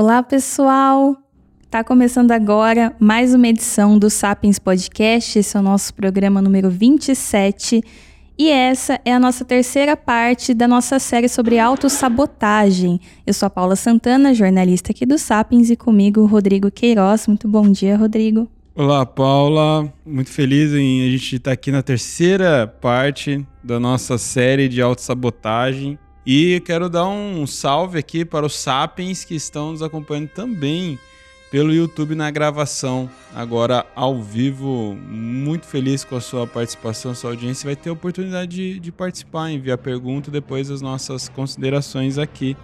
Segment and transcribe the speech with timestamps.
[0.00, 1.14] Olá, pessoal!
[1.70, 5.38] Tá começando agora mais uma edição do Sapiens Podcast.
[5.38, 7.82] Esse é o nosso programa número 27.
[8.38, 12.98] E essa é a nossa terceira parte da nossa série sobre autossabotagem.
[13.26, 17.26] Eu sou a Paula Santana, jornalista aqui do Sapiens, e comigo Rodrigo Queiroz.
[17.26, 18.48] Muito bom dia, Rodrigo.
[18.74, 19.92] Olá, Paula.
[20.06, 25.98] Muito feliz em a gente estar aqui na terceira parte da nossa série de autossabotagem.
[26.32, 30.96] E quero dar um salve aqui para os Sapiens que estão nos acompanhando também
[31.50, 34.96] pelo YouTube na gravação, agora ao vivo.
[35.08, 37.66] Muito feliz com a sua participação, sua audiência.
[37.66, 42.56] Vai ter a oportunidade de, de participar, enviar pergunta depois as nossas considerações aqui.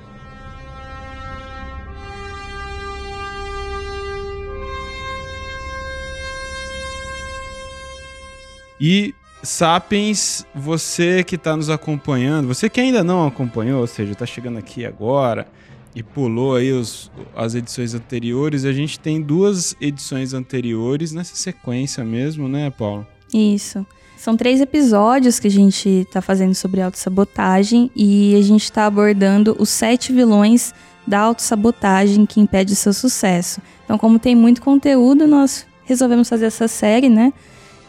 [8.81, 9.13] E
[9.47, 14.59] Sapiens, você que está nos acompanhando, você que ainda não acompanhou, ou seja, está chegando
[14.59, 15.47] aqui agora
[15.95, 22.05] e pulou aí os, as edições anteriores, a gente tem duas edições anteriores nessa sequência
[22.05, 23.07] mesmo, né, Paulo?
[23.33, 23.87] Isso.
[24.17, 29.57] São três episódios que a gente está fazendo sobre autossabotagem e a gente está abordando
[29.59, 30.75] os sete vilões
[31.07, 33.61] da autossabotagem que impede seu sucesso.
[33.85, 37.33] Então, como tem muito conteúdo, nós resolvemos fazer essa série, né?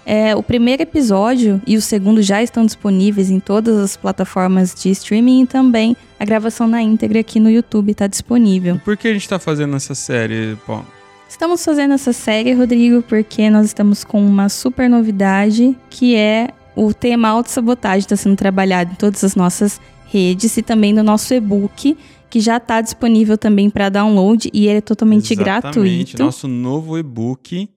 [0.09, 4.89] É, o primeiro episódio e o segundo já estão disponíveis em todas as plataformas de
[4.89, 8.80] streaming e também a gravação na íntegra aqui no YouTube está disponível.
[8.85, 10.88] Por que a gente está fazendo essa série, Paulo?
[11.28, 16.94] Estamos fazendo essa série, Rodrigo, porque nós estamos com uma super novidade que é o
[16.94, 21.97] tema autossabotagem está sendo trabalhado em todas as nossas redes e também no nosso e-book,
[22.30, 26.23] que já está disponível também para download e ele é totalmente Exatamente, gratuito.
[26.23, 27.69] Nosso novo e-book,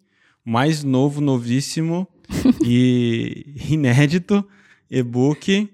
[0.44, 2.06] mais novo, novíssimo,
[2.64, 4.44] e inédito
[4.90, 5.68] e-book.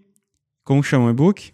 [0.64, 1.52] Como chama o e-book?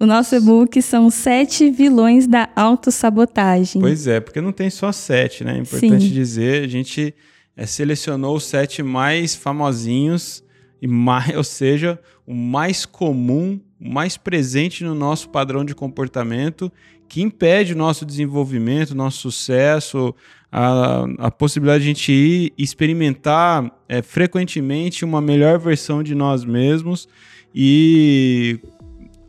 [0.00, 3.80] O nosso e-book são sete vilões da autossabotagem.
[3.80, 5.56] Pois é, porque não tem só sete, né?
[5.56, 6.12] É importante Sim.
[6.12, 7.14] dizer, a gente
[7.56, 10.44] é, selecionou os sete mais famosinhos,
[10.80, 16.70] e mais, ou seja, o mais comum, o mais presente no nosso padrão de comportamento,
[17.08, 20.14] que impede o nosso desenvolvimento, nosso sucesso,
[20.50, 26.44] a, a possibilidade de a gente ir experimentar é, frequentemente uma melhor versão de nós
[26.44, 27.08] mesmos
[27.54, 28.58] e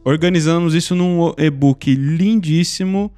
[0.03, 3.11] organizamos isso num e-book lindíssimo,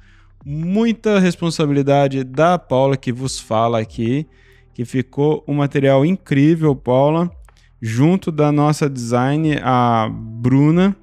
[0.44, 4.26] muita responsabilidade da Paula que vos fala aqui,
[4.74, 7.30] que ficou um material incrível, Paula,
[7.80, 10.96] junto da nossa design, a Bruna.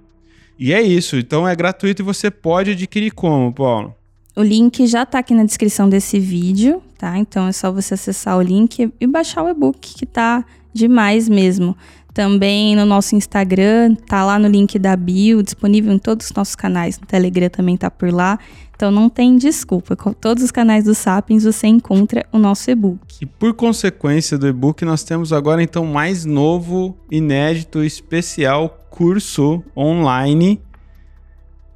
[0.58, 3.96] E é isso, então é gratuito e você pode adquirir como, Paulo?
[4.36, 7.18] O link já está aqui na descrição desse vídeo, tá?
[7.18, 11.76] Então é só você acessar o link e baixar o e-book, que tá demais mesmo.
[12.14, 16.56] Também no nosso Instagram, tá lá no link da bio, disponível em todos os nossos
[16.56, 17.00] canais.
[17.00, 18.38] No Telegram também tá por lá.
[18.76, 19.96] Então não tem desculpa.
[19.96, 23.00] Com todos os canais do Sapiens você encontra o nosso e-book.
[23.22, 30.62] E por consequência do e-book, nós temos agora então mais novo, inédito, especial curso online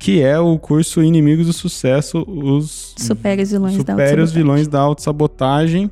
[0.03, 3.95] que é o curso Inimigos do Sucesso, os Supere os vilões da
[4.33, 5.89] vilões da autossabotagem,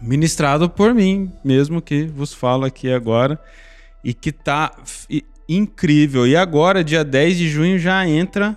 [0.00, 3.40] ministrado por mim mesmo, que vos falo aqui agora,
[4.04, 4.70] e que tá
[5.48, 6.28] incrível.
[6.28, 8.56] E agora, dia 10 de junho, já entra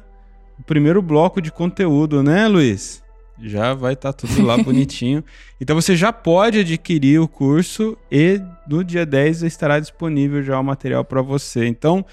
[0.60, 3.02] o primeiro bloco de conteúdo, né, Luiz?
[3.42, 5.24] Já vai estar tudo lá bonitinho.
[5.60, 10.64] Então você já pode adquirir o curso e no dia 10 estará disponível já o
[10.64, 11.66] material para você.
[11.66, 12.06] Então,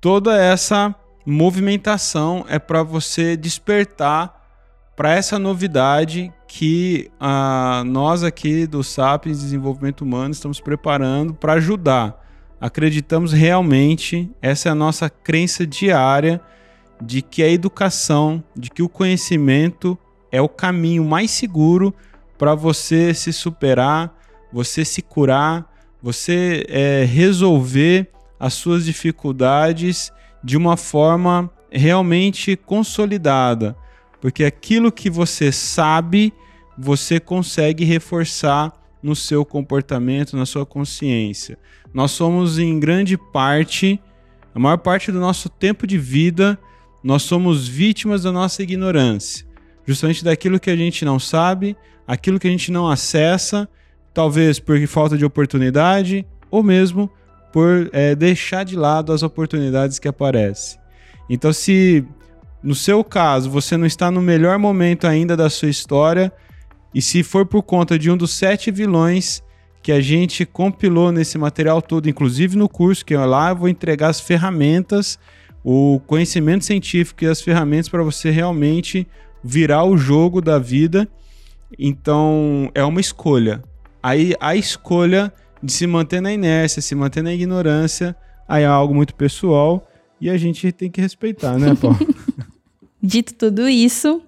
[0.00, 0.94] toda essa
[1.26, 4.46] movimentação é para você despertar
[4.94, 12.24] para essa novidade que ah, nós aqui do Sapiens Desenvolvimento Humano estamos preparando para ajudar.
[12.60, 16.40] Acreditamos realmente, essa é a nossa crença diária
[17.02, 19.98] de que a educação, de que o conhecimento
[20.30, 21.92] é o caminho mais seguro
[22.38, 24.16] para você se superar,
[24.52, 25.70] você se curar,
[26.00, 30.12] você eh, resolver as suas dificuldades
[30.46, 33.76] de uma forma realmente consolidada,
[34.20, 36.32] porque aquilo que você sabe,
[36.78, 38.72] você consegue reforçar
[39.02, 41.58] no seu comportamento, na sua consciência.
[41.92, 44.00] Nós somos em grande parte,
[44.54, 46.56] a maior parte do nosso tempo de vida,
[47.02, 49.44] nós somos vítimas da nossa ignorância,
[49.84, 51.76] justamente daquilo que a gente não sabe,
[52.06, 53.68] aquilo que a gente não acessa,
[54.14, 57.10] talvez por falta de oportunidade ou mesmo
[57.56, 60.78] por é, deixar de lado as oportunidades que aparecem.
[61.26, 62.04] Então, se
[62.62, 66.30] no seu caso você não está no melhor momento ainda da sua história,
[66.94, 69.42] e se for por conta de um dos sete vilões
[69.82, 74.08] que a gente compilou nesse material todo, inclusive no curso, que lá eu vou entregar
[74.08, 75.18] as ferramentas,
[75.64, 79.06] o conhecimento científico e as ferramentas para você realmente
[79.42, 81.08] virar o jogo da vida.
[81.78, 83.62] Então, é uma escolha.
[84.02, 85.32] Aí a escolha
[85.62, 88.16] de se manter na inércia, se manter na ignorância,
[88.48, 89.86] aí é algo muito pessoal
[90.20, 91.98] e a gente tem que respeitar, né, Paulo?
[93.02, 94.22] Dito tudo isso,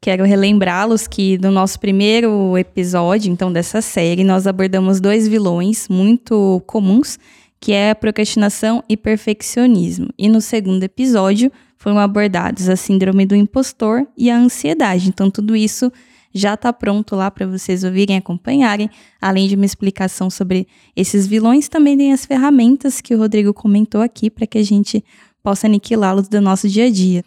[0.00, 6.62] quero relembrá-los que no nosso primeiro episódio, então, dessa série, nós abordamos dois vilões muito
[6.66, 7.18] comuns,
[7.58, 10.08] que é a procrastinação e perfeccionismo.
[10.18, 15.08] E no segundo episódio, foram abordados a síndrome do impostor e a ansiedade.
[15.08, 15.90] Então, tudo isso
[16.32, 18.88] já está pronto lá para vocês ouvirem e acompanharem.
[19.20, 24.00] Além de uma explicação sobre esses vilões, também tem as ferramentas que o Rodrigo comentou
[24.00, 25.04] aqui para que a gente
[25.42, 27.24] possa aniquilá-los do nosso dia a dia.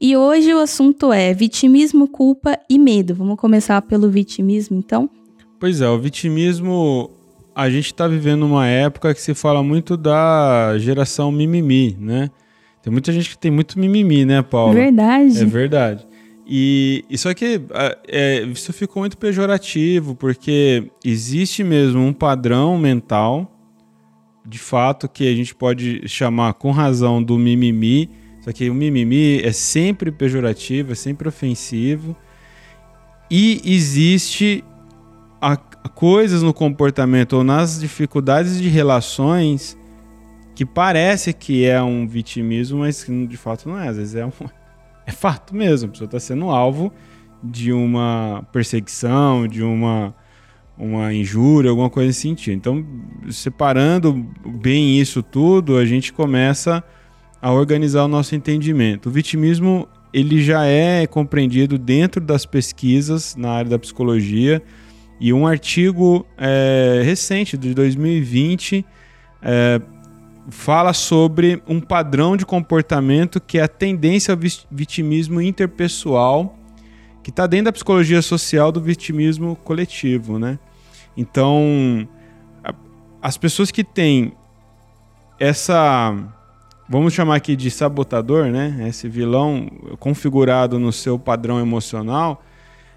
[0.00, 3.14] E hoje o assunto é vitimismo, culpa e medo.
[3.14, 5.08] Vamos começar pelo vitimismo, então?
[5.60, 7.10] Pois é, o vitimismo.
[7.54, 12.30] A gente está vivendo uma época que se fala muito da geração mimimi, né?
[12.82, 14.72] Tem muita gente que tem muito mimimi, né, Paulo?
[14.72, 15.40] Verdade.
[15.40, 16.06] É verdade.
[16.46, 17.60] E isso aqui,
[18.08, 23.50] é, isso ficou muito pejorativo, porque existe mesmo um padrão mental,
[24.44, 28.10] de fato, que a gente pode chamar com razão do mimimi.
[28.40, 32.16] Só que o mimimi é sempre pejorativo, é sempre ofensivo.
[33.30, 34.64] E existe
[35.40, 39.78] a, a coisas no comportamento ou nas dificuldades de relações
[40.54, 43.88] que parece que é um vitimismo, mas que de fato não é.
[43.88, 44.32] Às vezes é um,
[45.06, 45.88] é fato mesmo.
[45.88, 46.92] A pessoa está sendo alvo
[47.42, 50.14] de uma perseguição, de uma,
[50.78, 52.54] uma injúria, alguma coisa nesse sentido.
[52.54, 52.86] Então,
[53.30, 54.26] separando
[54.60, 56.82] bem isso tudo, a gente começa
[57.40, 59.08] a organizar o nosso entendimento.
[59.08, 64.62] O vitimismo ele já é compreendido dentro das pesquisas na área da psicologia
[65.18, 68.84] e um artigo é, recente de 2020
[69.40, 69.80] é,
[70.50, 74.40] fala sobre um padrão de comportamento que é a tendência ao
[74.70, 76.56] vitimismo interpessoal,
[77.22, 80.58] que está dentro da psicologia social do vitimismo coletivo, né?
[81.16, 82.08] Então,
[83.20, 84.32] as pessoas que têm
[85.38, 86.12] essa,
[86.88, 88.86] vamos chamar aqui de sabotador, né?
[88.88, 89.68] Esse vilão
[90.00, 92.42] configurado no seu padrão emocional,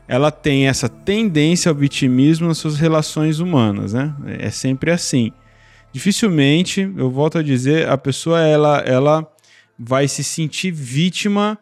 [0.08, 4.16] ela tem essa tendência ao vitimismo nas suas relações humanas, né?
[4.40, 5.32] É sempre assim
[5.96, 9.26] dificilmente, eu volto a dizer, a pessoa ela, ela
[9.80, 11.58] vai se sentir vítima.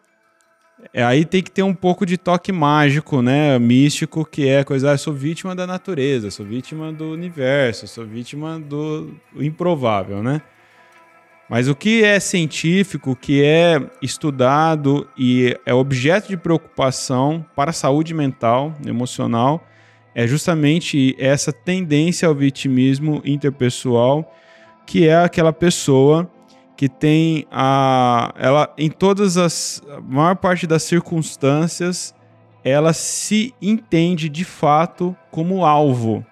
[0.91, 3.59] É, aí tem que ter um pouco de toque mágico, né?
[3.59, 8.59] Místico, que é coisa, ah, sou vítima da natureza, sou vítima do universo, sou vítima
[8.59, 10.41] do improvável, né?
[11.47, 17.73] Mas o que é científico, que é estudado e é objeto de preocupação para a
[17.73, 19.63] saúde mental, emocional,
[20.15, 24.33] é justamente essa tendência ao vitimismo interpessoal,
[24.85, 26.29] que é aquela pessoa
[26.75, 32.13] que tem a ela em todas as a maior parte das circunstâncias
[32.63, 36.25] ela se entende de fato como alvo.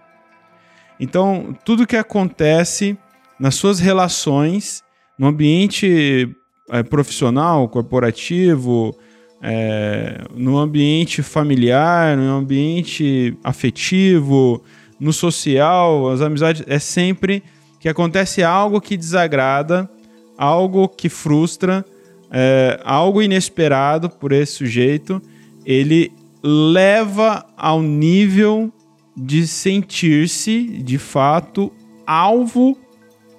[1.00, 2.98] Então, tudo que acontece
[3.39, 4.84] nas suas relações,
[5.18, 6.34] no ambiente
[6.69, 8.98] é, profissional, corporativo,
[9.41, 14.61] é, no ambiente familiar, no ambiente afetivo,
[14.99, 17.43] no social, as amizades, é sempre
[17.79, 19.89] que acontece algo que desagrada,
[20.38, 21.83] algo que frustra,
[22.31, 25.19] é, algo inesperado por esse sujeito,
[25.65, 26.11] ele
[26.43, 28.71] leva ao nível
[29.17, 31.71] de sentir-se, de fato,
[32.05, 32.77] alvo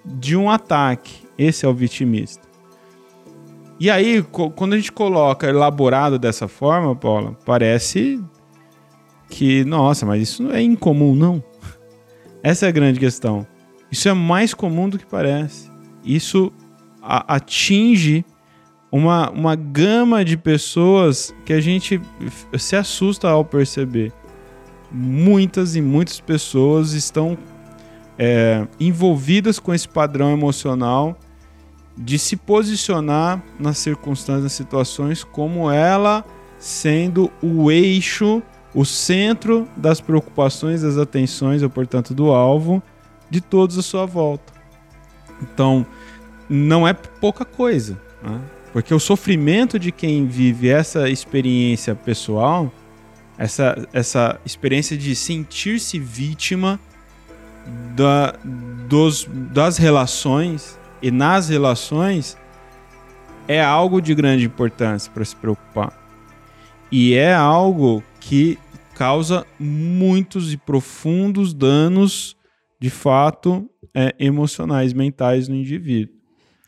[0.05, 1.23] de um ataque.
[1.39, 2.52] Esse é o vitimista.
[3.83, 4.23] E aí,
[4.55, 8.23] quando a gente coloca elaborado dessa forma, Paula, parece
[9.29, 11.43] que, nossa, mas isso não é incomum, não.
[12.45, 13.45] Essa é a grande questão.
[13.91, 15.69] Isso é mais comum do que parece.
[16.05, 16.53] Isso
[17.03, 18.25] atinge
[18.89, 22.01] uma, uma gama de pessoas que a gente
[22.57, 24.13] se assusta ao perceber.
[24.93, 27.37] Muitas e muitas pessoas estão
[28.17, 31.19] é, envolvidas com esse padrão emocional
[31.97, 36.25] de se posicionar nas circunstâncias, nas situações, como ela
[36.59, 38.43] sendo o eixo,
[38.75, 42.83] o centro das preocupações, das atenções, ou portanto do alvo,
[43.29, 44.53] de todos à sua volta.
[45.43, 45.85] Então,
[46.49, 48.41] não é pouca coisa, né?
[48.73, 52.73] porque o sofrimento de quem vive essa experiência pessoal,
[53.37, 56.79] essa, essa experiência de sentir-se vítima
[57.95, 58.35] da,
[58.89, 62.39] dos, das relações, e nas relações
[63.49, 65.93] é algo de grande importância para se preocupar.
[66.91, 68.59] E é algo que
[68.95, 72.37] causa muitos e profundos danos,
[72.81, 76.15] de fato, é, emocionais, mentais no indivíduo.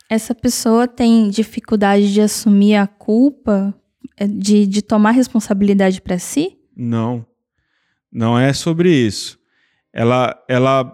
[0.09, 3.75] Essa pessoa tem dificuldade de assumir a culpa
[4.17, 6.57] É de, de tomar responsabilidade para si?
[6.77, 7.27] Não.
[8.13, 9.39] Não é sobre isso.
[9.93, 10.85] Ela, ela,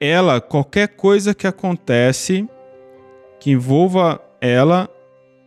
[0.00, 2.48] ela, qualquer coisa que acontece
[3.40, 4.88] que envolva ela,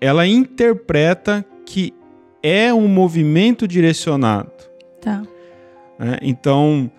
[0.01, 1.93] ela interpreta que
[2.41, 4.51] é um movimento direcionado.
[5.01, 5.21] Tá.
[5.99, 6.89] É, então,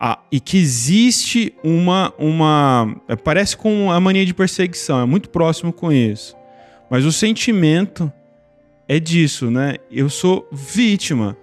[0.00, 2.96] a, e que existe uma, uma.
[3.08, 6.36] É, parece com a mania de perseguição, é muito próximo com isso.
[6.88, 8.12] Mas o sentimento
[8.88, 9.76] é disso, né?
[9.90, 11.36] Eu sou vítima.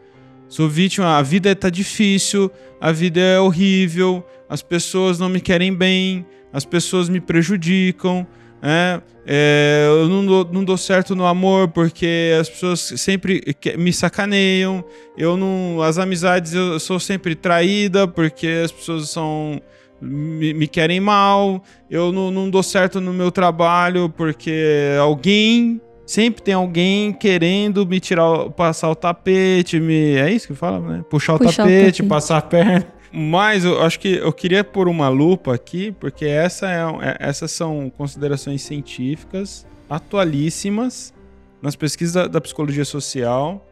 [0.47, 5.73] Sou vítima, a vida está difícil, a vida é horrível, as pessoas não me querem
[5.73, 8.27] bem, as pessoas me prejudicam,
[8.61, 13.41] é, é, eu não dou, não dou certo no amor porque as pessoas sempre
[13.79, 14.85] me sacaneiam.
[15.17, 19.59] Eu não, as amizades eu sou sempre traída porque as pessoas são
[19.99, 21.63] me, me querem mal.
[21.89, 27.99] Eu não, não dou certo no meu trabalho porque alguém sempre tem alguém querendo me
[27.99, 31.03] tirar, passar o tapete, me é isso que fala, né?
[31.09, 32.93] Puxar o, Puxar tapete, o tapete, passar a perna.
[33.15, 37.51] Mas eu acho que eu queria pôr uma lupa aqui, porque essa é, é, essas
[37.51, 41.13] são considerações científicas atualíssimas
[41.61, 43.63] nas pesquisas da, da psicologia social.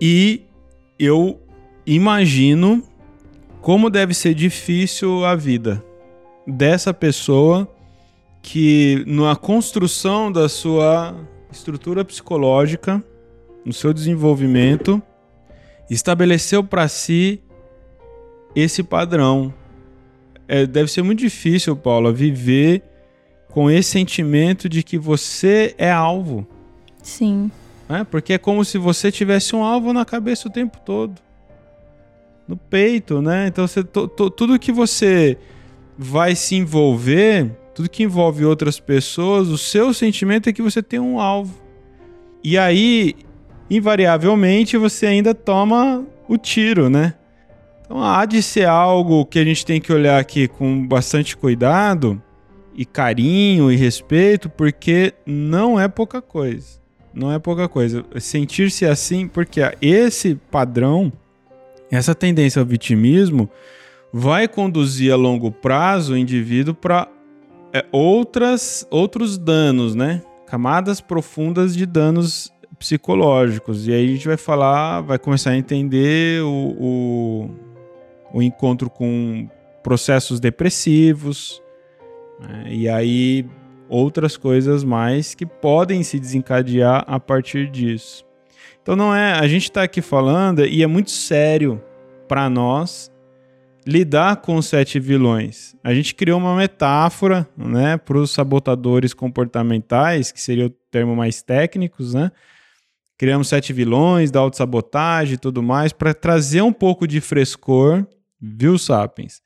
[0.00, 0.44] E
[0.98, 1.38] eu
[1.84, 2.82] imagino
[3.60, 5.84] como deve ser difícil a vida
[6.46, 7.68] dessa pessoa
[8.40, 11.14] que na construção da sua
[11.52, 13.04] estrutura psicológica,
[13.62, 15.02] no seu desenvolvimento,
[15.90, 17.42] estabeleceu para si
[18.54, 19.52] esse padrão.
[20.46, 22.82] É, deve ser muito difícil, Paula, viver
[23.48, 26.46] com esse sentimento de que você é alvo.
[27.02, 27.50] Sim.
[27.88, 31.20] É, porque é como se você tivesse um alvo na cabeça o tempo todo.
[32.46, 33.46] No peito, né?
[33.46, 35.36] Então, você, to, to, tudo que você
[35.96, 41.00] vai se envolver, tudo que envolve outras pessoas, o seu sentimento é que você tem
[41.00, 41.60] um alvo.
[42.42, 43.14] E aí,
[43.70, 47.14] invariavelmente, você ainda toma o tiro, né?
[47.88, 52.22] Então há de ser algo que a gente tem que olhar aqui com bastante cuidado
[52.74, 56.78] e carinho e respeito, porque não é pouca coisa.
[57.14, 58.04] Não é pouca coisa.
[58.20, 61.10] Sentir-se assim, porque esse padrão,
[61.90, 63.48] essa tendência ao vitimismo,
[64.12, 67.08] vai conduzir a longo prazo o indivíduo para
[67.72, 70.20] é, outras outros danos, né?
[70.46, 73.88] Camadas profundas de danos psicológicos.
[73.88, 77.50] E aí a gente vai falar, vai começar a entender o, o
[78.32, 79.48] o encontro com
[79.82, 81.62] processos depressivos,
[82.40, 82.66] né?
[82.68, 83.46] e aí
[83.88, 88.24] outras coisas mais que podem se desencadear a partir disso.
[88.82, 91.82] Então não é, a gente está aqui falando e é muito sério
[92.26, 93.10] para nós
[93.86, 95.74] lidar com os sete vilões.
[95.82, 101.42] A gente criou uma metáfora, né, para os sabotadores comportamentais, que seria o termo mais
[101.42, 102.30] técnicos, né?
[103.16, 108.06] Criamos sete vilões da autossabotagem e tudo mais para trazer um pouco de frescor
[108.40, 109.40] viu, Sapiens?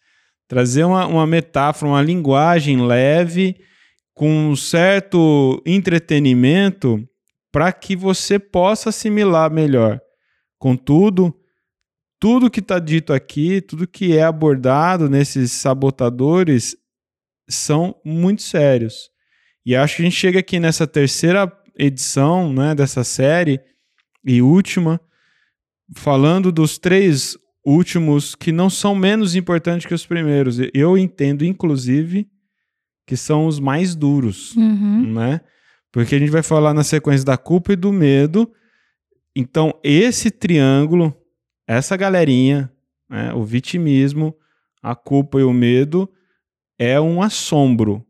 [0.49, 3.57] Trazer uma, uma metáfora, uma linguagem leve,
[4.15, 7.07] com um certo entretenimento,
[7.51, 10.01] para que você possa assimilar melhor.
[10.59, 11.35] Contudo,
[12.21, 16.77] tudo que está dito aqui, tudo que é abordado nesses sabotadores,
[17.49, 19.11] são muito sérios.
[19.65, 23.61] E acho que a gente chega aqui nessa terceira edição né, dessa série
[24.25, 25.01] e última,
[25.97, 30.59] falando dos três últimos que não são menos importantes que os primeiros.
[30.75, 32.29] Eu entendo, inclusive,
[33.07, 35.13] que são os mais duros, uhum.
[35.13, 35.41] né?
[35.91, 38.51] Porque a gente vai falar na sequência da culpa e do medo.
[39.37, 41.15] Então, esse triângulo,
[41.67, 42.73] essa galerinha,
[43.09, 44.35] né, o vitimismo,
[44.83, 46.11] a culpa e o medo,
[46.79, 48.05] é um assombro.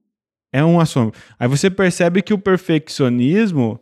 [0.53, 1.19] É um assombro.
[1.39, 3.81] Aí você percebe que o perfeccionismo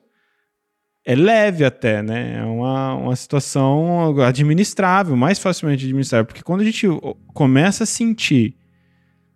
[1.04, 2.38] é leve até, né?
[2.38, 6.26] É uma, uma situação administrável, mais facilmente administrável.
[6.26, 6.86] Porque quando a gente
[7.32, 8.54] começa a sentir,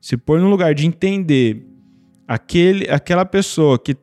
[0.00, 1.66] se pôr no lugar de entender
[2.28, 3.96] aquele, aquela pessoa que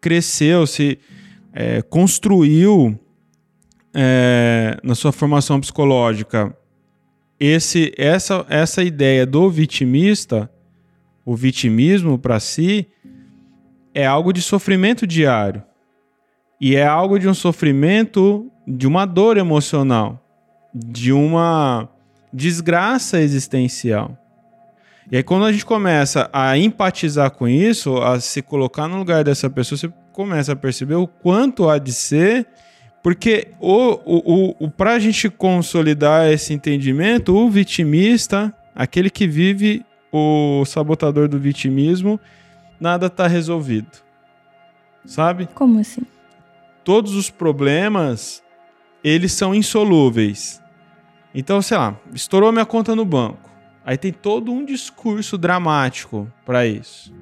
[0.00, 0.98] cresceu, se
[1.52, 2.98] é, construiu
[3.94, 6.56] é, na sua formação psicológica
[7.38, 10.48] esse, essa, essa ideia do vitimista,
[11.24, 12.86] o vitimismo para si,
[13.92, 15.62] é algo de sofrimento diário.
[16.64, 20.24] E é algo de um sofrimento, de uma dor emocional,
[20.72, 21.88] de uma
[22.32, 24.16] desgraça existencial.
[25.10, 29.24] E aí, quando a gente começa a empatizar com isso, a se colocar no lugar
[29.24, 32.46] dessa pessoa, você começa a perceber o quanto há de ser.
[33.02, 39.84] Porque o, o, o, para a gente consolidar esse entendimento, o vitimista, aquele que vive
[40.12, 42.20] o sabotador do vitimismo,
[42.78, 43.90] nada está resolvido.
[45.04, 45.48] Sabe?
[45.52, 46.02] Como assim?
[46.84, 48.42] Todos os problemas
[49.02, 50.62] eles são insolúveis.
[51.34, 53.50] Então, sei lá, estourou minha conta no banco.
[53.84, 57.12] Aí tem todo um discurso dramático para isso.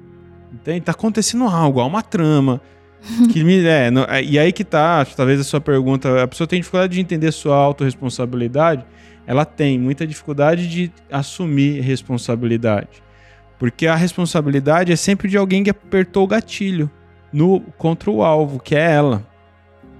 [0.53, 0.81] Entende?
[0.81, 2.61] Tá acontecendo algo, há uma trama.
[3.33, 6.47] que me, é, no, é, e aí que tá, talvez a sua pergunta, a pessoa
[6.47, 8.85] tem dificuldade de entender sua autorresponsabilidade.
[9.25, 13.01] Ela tem muita dificuldade de assumir responsabilidade.
[13.57, 16.91] Porque a responsabilidade é sempre de alguém que apertou o gatilho
[17.31, 19.30] no contra o alvo, que é ela.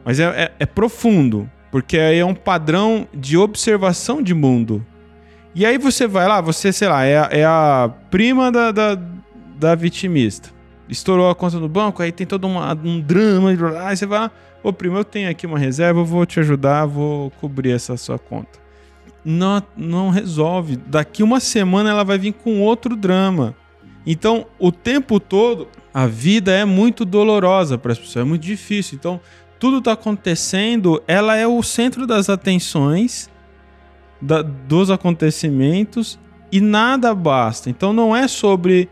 [0.04, 4.86] Mas é, é, é profundo, porque aí é um padrão de observação de mundo.
[5.54, 8.98] E aí você vai lá, você, sei lá, é, a, é a prima da, da,
[9.58, 10.50] da, vitimista.
[10.88, 13.50] Estourou a conta no banco, aí tem todo uma, um drama.
[13.82, 14.32] Aí você vai lá,
[14.64, 18.18] ô primo, eu tenho aqui uma reserva, eu vou te ajudar, vou cobrir essa sua
[18.18, 18.60] conta.
[19.24, 20.78] Não, não resolve.
[20.78, 23.56] Daqui uma semana ela vai vir com outro drama.
[24.06, 28.98] Então, o tempo todo, a vida é muito dolorosa para as pessoas, é muito difícil.
[28.98, 29.20] Então,
[29.62, 33.30] tudo está acontecendo, ela é o centro das atenções
[34.20, 36.20] da, dos acontecimentos
[36.52, 37.70] e nada basta.
[37.70, 38.90] Então não é sobre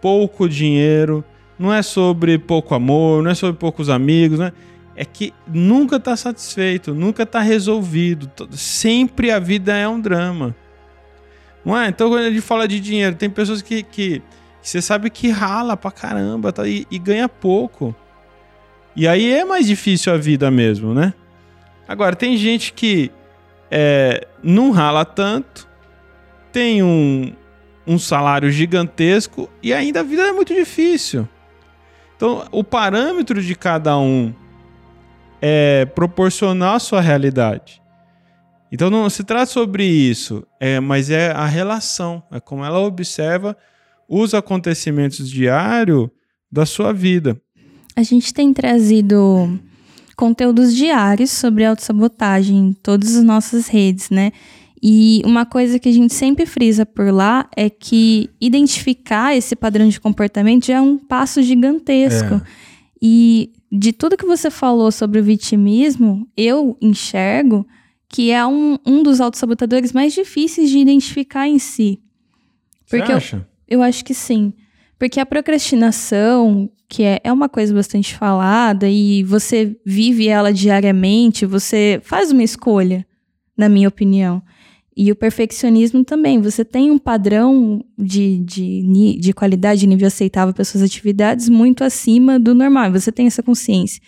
[0.00, 1.22] pouco dinheiro,
[1.58, 4.54] não é sobre pouco amor, não é sobre poucos amigos, né?
[4.96, 8.30] É que nunca está satisfeito, nunca está resolvido.
[8.52, 10.56] Sempre a vida é um drama.
[11.62, 11.88] Não é?
[11.88, 14.22] Então quando a gente fala de dinheiro, tem pessoas que, que, que
[14.62, 16.66] você sabe que rala pra caramba tá?
[16.66, 17.94] e, e ganha pouco.
[18.96, 21.12] E aí é mais difícil a vida mesmo, né?
[21.86, 23.12] Agora, tem gente que
[23.70, 25.68] é, não rala tanto,
[26.50, 27.32] tem um,
[27.86, 31.28] um salário gigantesco e ainda a vida é muito difícil.
[32.16, 34.34] Então, o parâmetro de cada um
[35.42, 37.82] é proporcional à sua realidade.
[38.72, 43.56] Então, não se trata sobre isso, é, mas é a relação, é como ela observa
[44.08, 46.08] os acontecimentos diários
[46.50, 47.40] da sua vida.
[47.96, 49.58] A gente tem trazido
[50.16, 54.32] conteúdos diários sobre autossabotagem em todas as nossas redes, né?
[54.82, 59.88] E uma coisa que a gente sempre frisa por lá é que identificar esse padrão
[59.88, 62.34] de comportamento já é um passo gigantesco.
[62.34, 62.42] É.
[63.00, 67.66] E de tudo que você falou sobre o vitimismo, eu enxergo
[68.08, 72.00] que é um, um dos autossabotadores mais difíceis de identificar em si.
[72.88, 73.36] Porque você acha?
[73.66, 74.52] Eu, eu acho que sim.
[74.98, 81.44] Porque a procrastinação, que é, é uma coisa bastante falada e você vive ela diariamente,
[81.44, 83.06] você faz uma escolha,
[83.56, 84.42] na minha opinião.
[84.96, 86.40] E o perfeccionismo também.
[86.40, 91.84] Você tem um padrão de, de, de qualidade, de nível aceitável para suas atividades muito
[91.84, 92.90] acima do normal.
[92.92, 94.00] Você tem essa consciência.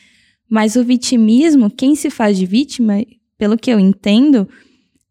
[0.49, 3.05] Mas o vitimismo, quem se faz de vítima,
[3.37, 4.49] pelo que eu entendo,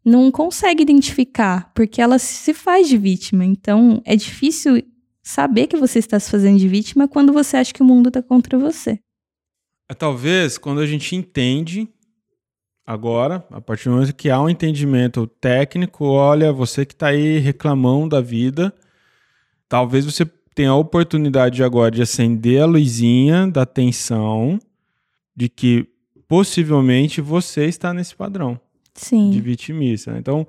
[0.04, 3.44] não consegue identificar, porque ela se faz de vítima.
[3.44, 4.82] Então, é difícil
[5.28, 8.22] saber que você está se fazendo de vítima quando você acha que o mundo está
[8.22, 8.98] contra você.
[9.86, 11.86] É, talvez quando a gente entende
[12.86, 17.36] agora, a partir do momento que há um entendimento técnico, olha, você que está aí
[17.40, 18.72] reclamando da vida,
[19.68, 24.58] talvez você tenha a oportunidade agora de acender a luzinha da atenção
[25.36, 25.86] de que
[26.26, 28.58] possivelmente você está nesse padrão
[28.94, 29.30] Sim.
[29.30, 30.16] de vitimista.
[30.16, 30.48] Então,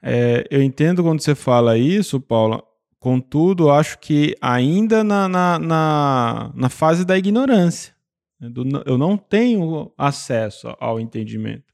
[0.00, 2.62] é, eu entendo quando você fala isso, Paula,
[3.02, 7.92] Contudo, acho que ainda na, na, na, na fase da ignorância.
[8.40, 8.48] Né,
[8.86, 11.64] eu não tenho acesso ao entendimento.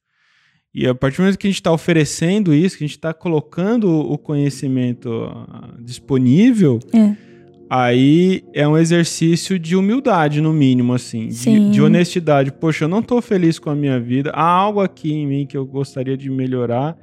[0.75, 3.13] E a partir do momento que a gente está oferecendo isso, que a gente está
[3.13, 7.15] colocando o conhecimento ah, disponível, é.
[7.69, 12.51] aí é um exercício de humildade, no mínimo, assim, de, de, honestidade.
[12.53, 15.59] Poxa, eu não estou feliz com a minha vida, há algo aqui em mim que
[15.59, 16.97] eu gostaria de melhorar,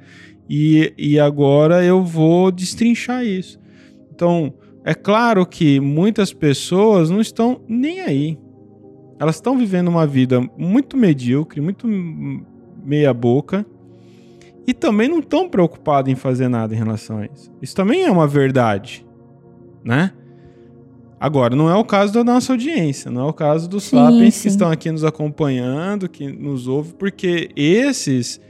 [0.50, 3.64] e, e agora eu vou destrinchar isso.
[4.16, 8.38] Então, é claro que muitas pessoas não estão nem aí.
[9.18, 11.86] Elas estão vivendo uma vida muito medíocre, muito
[12.82, 13.66] meia-boca,
[14.66, 17.52] e também não estão preocupadas em fazer nada em relação a isso.
[17.60, 19.06] Isso também é uma verdade,
[19.84, 20.12] né?
[21.20, 24.34] Agora, não é o caso da nossa audiência, não é o caso dos sim, sapiens
[24.34, 24.42] sim.
[24.42, 28.40] que estão aqui nos acompanhando, que nos ouvem, porque esses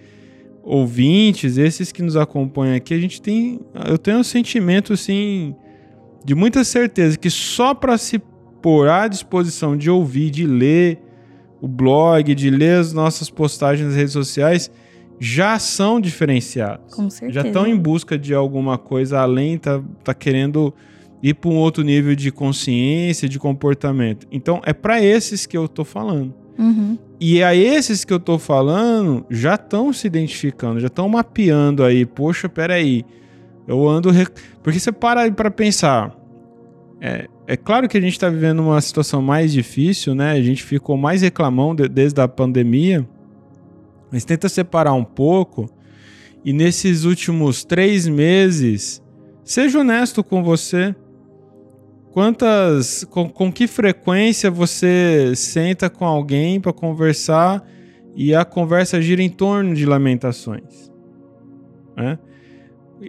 [0.66, 5.54] ouvintes, esses que nos acompanham aqui, a gente tem, eu tenho um sentimento assim
[6.24, 8.20] de muita certeza que só para se
[8.60, 10.98] pôr à disposição de ouvir, de ler
[11.60, 14.68] o blog, de ler as nossas postagens nas redes sociais,
[15.20, 16.92] já são diferenciados.
[16.92, 17.40] Com certeza.
[17.40, 20.74] Já estão em busca de alguma coisa além, tá, tá querendo
[21.22, 24.26] ir para um outro nível de consciência, de comportamento.
[24.32, 26.34] Então é para esses que eu tô falando.
[26.58, 26.98] Uhum.
[27.18, 32.04] E a esses que eu tô falando já estão se identificando, já estão mapeando aí.
[32.04, 33.04] Poxa, peraí.
[33.66, 34.10] Eu ando.
[34.10, 34.30] Rec...
[34.62, 36.14] Porque você para para pensar.
[37.00, 40.32] É, é claro que a gente está vivendo uma situação mais difícil, né?
[40.32, 43.06] A gente ficou mais reclamão de, desde a pandemia,
[44.10, 45.68] mas tenta separar um pouco
[46.46, 49.02] e nesses últimos três meses,
[49.42, 50.94] seja honesto com você.
[52.16, 57.62] Quantas, com, com que frequência você senta com alguém para conversar
[58.14, 60.90] e a conversa gira em torno de lamentações?
[61.94, 62.18] Né?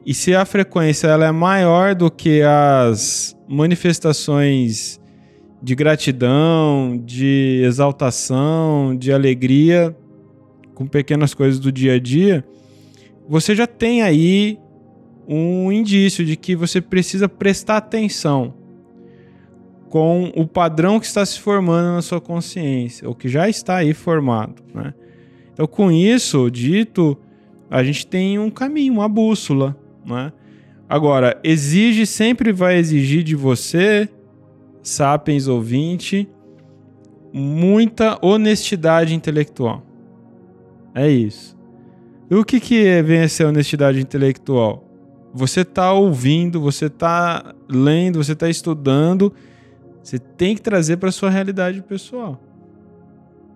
[0.06, 5.00] E se a frequência ela é maior do que as manifestações
[5.64, 9.96] de gratidão, de exaltação, de alegria
[10.76, 12.44] com pequenas coisas do dia a dia,
[13.26, 14.60] você já tem aí
[15.26, 18.67] um indício de que você precisa prestar atenção
[19.90, 23.94] com o padrão que está se formando na sua consciência, ou que já está aí
[23.94, 24.62] formado.
[24.74, 24.94] Né?
[25.54, 27.18] Então, com isso dito,
[27.70, 29.78] a gente tem um caminho, uma bússola.
[30.06, 30.32] Né?
[30.90, 34.10] Agora, exige, sempre vai exigir de você,
[34.82, 36.28] sapiens ouvinte,
[37.34, 39.86] muita honestidade intelectual.
[40.94, 41.58] É isso.
[42.30, 44.84] E o que, que é, vem a ser honestidade intelectual?
[45.34, 49.34] Você está ouvindo, você está lendo, você está estudando,
[50.08, 52.40] você tem que trazer para sua realidade pessoal.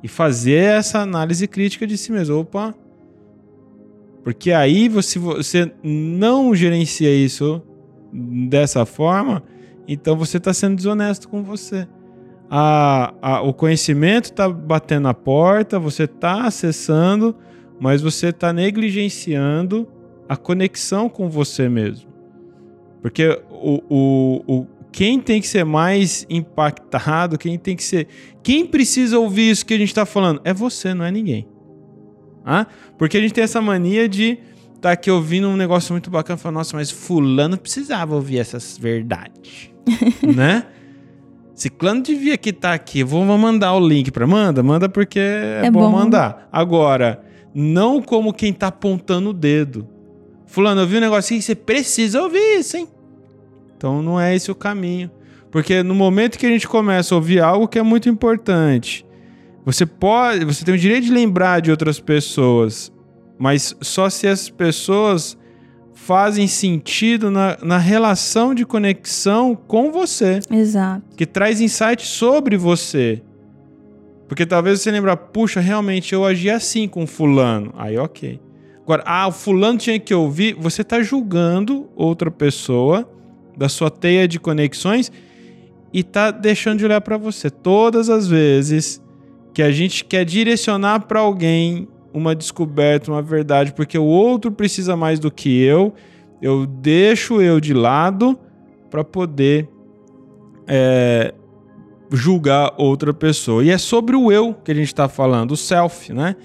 [0.04, 2.40] E fazer essa análise crítica de si mesmo.
[2.40, 2.76] Opa,
[4.22, 7.62] porque aí você, você não gerencia isso
[8.50, 9.42] dessa forma,
[9.88, 11.88] então você está sendo desonesto com você.
[12.50, 17.34] A, a, o conhecimento está batendo na porta, você está acessando,
[17.80, 19.88] mas você está negligenciando
[20.28, 22.12] a conexão com você mesmo.
[23.02, 28.08] Porque o, o, o, quem tem que ser mais impactado, quem tem que ser.
[28.44, 30.42] Quem precisa ouvir isso que a gente está falando?
[30.44, 31.48] É você, não é ninguém.
[32.46, 32.66] Ah?
[32.98, 36.38] Porque a gente tem essa mania de estar tá aqui ouvindo um negócio muito bacana
[36.38, 39.72] e falar, nossa, mas fulano precisava ouvir essas verdades.
[40.36, 40.66] né?
[41.56, 43.04] Ciclano devia que estar tá aqui.
[43.04, 46.50] Vou mandar o link para manda, manda porque é, é bom, bom, mandar.
[46.52, 47.24] Agora,
[47.54, 49.88] não como quem tá apontando o dedo.
[50.48, 52.88] Fulano, eu vi um negócio assim, você precisa ouvir isso, hein?
[53.82, 55.10] Então não é esse o caminho.
[55.50, 59.04] Porque no momento que a gente começa a ouvir algo que é muito importante,
[59.66, 62.94] você pode, você tem o direito de lembrar de outras pessoas,
[63.40, 65.36] mas só se as pessoas
[65.96, 70.42] fazem sentido na, na relação de conexão com você.
[70.52, 71.04] Exato.
[71.18, 73.20] Que traz insight sobre você.
[74.28, 77.74] Porque talvez você lembra, puxa, realmente eu agi assim com fulano.
[77.76, 78.40] Aí, ok.
[78.84, 80.56] Agora, ah, o fulano tinha que ouvir.
[80.60, 83.10] Você está julgando outra pessoa
[83.62, 85.12] da sua teia de conexões
[85.94, 87.48] e está deixando de olhar para você.
[87.48, 89.00] Todas as vezes
[89.54, 94.96] que a gente quer direcionar para alguém uma descoberta, uma verdade, porque o outro precisa
[94.96, 95.94] mais do que eu,
[96.42, 98.36] eu deixo eu de lado
[98.90, 99.70] para poder
[100.68, 101.32] é,
[102.12, 103.64] julgar outra pessoa.
[103.64, 106.36] E é sobre o eu que a gente está falando, o self, né?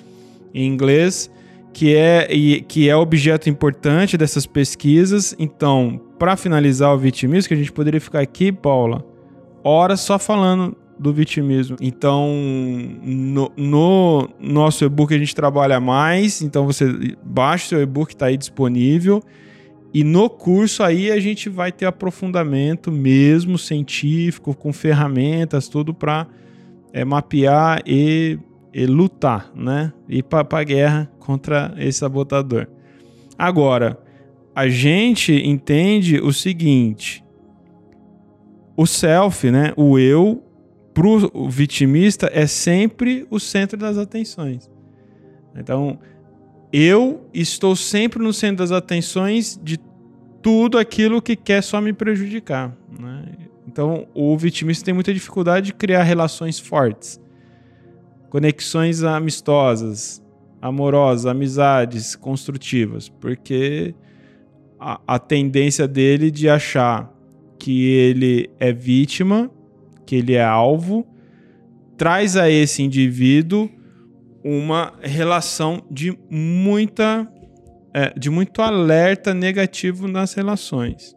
[0.52, 1.31] Em inglês,
[1.76, 2.26] que é,
[2.66, 5.36] que é objeto importante dessas pesquisas.
[5.38, 9.04] Então, para finalizar o vitimismo, que a gente poderia ficar aqui, Paula,
[9.62, 11.76] horas só falando do vitimismo.
[11.78, 12.30] Então,
[13.02, 18.24] no, no nosso e-book a gente trabalha mais, então você baixa o seu e-book, está
[18.24, 19.22] aí disponível.
[19.92, 26.26] E no curso aí a gente vai ter aprofundamento mesmo científico, com ferramentas, tudo para
[26.90, 28.38] é, mapear e,
[28.76, 29.90] e, lutar, né?
[30.06, 32.68] Ir para a guerra contra esse sabotador.
[33.38, 33.98] Agora,
[34.54, 37.24] a gente entende o seguinte:
[38.76, 39.72] o self, né?
[39.78, 40.44] O eu
[40.92, 44.70] pro vitimista é sempre o centro das atenções.
[45.54, 45.98] Então,
[46.70, 49.78] eu estou sempre no centro das atenções de
[50.42, 52.76] tudo aquilo que quer só me prejudicar.
[52.98, 53.24] Né?
[53.66, 57.18] Então, o vitimista tem muita dificuldade de criar relações fortes,
[58.30, 60.22] conexões amistosas,
[60.60, 63.94] amorosas, amizades construtivas, porque
[64.78, 67.12] a, a tendência dele de achar
[67.58, 69.50] que ele é vítima
[70.06, 71.04] que ele é alvo,
[71.98, 73.68] traz a esse indivíduo
[74.42, 77.28] uma relação de muita
[77.92, 81.16] é, de muito alerta negativo nas relações.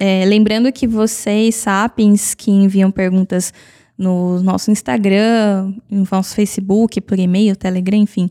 [0.00, 3.52] É, lembrando que vocês, sapiens, que enviam perguntas
[3.96, 8.30] no nosso Instagram, no nosso Facebook, por e-mail, Telegram, enfim,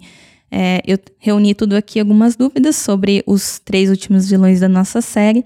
[0.51, 5.43] é, eu reuni tudo aqui algumas dúvidas sobre os três últimos vilões da nossa série.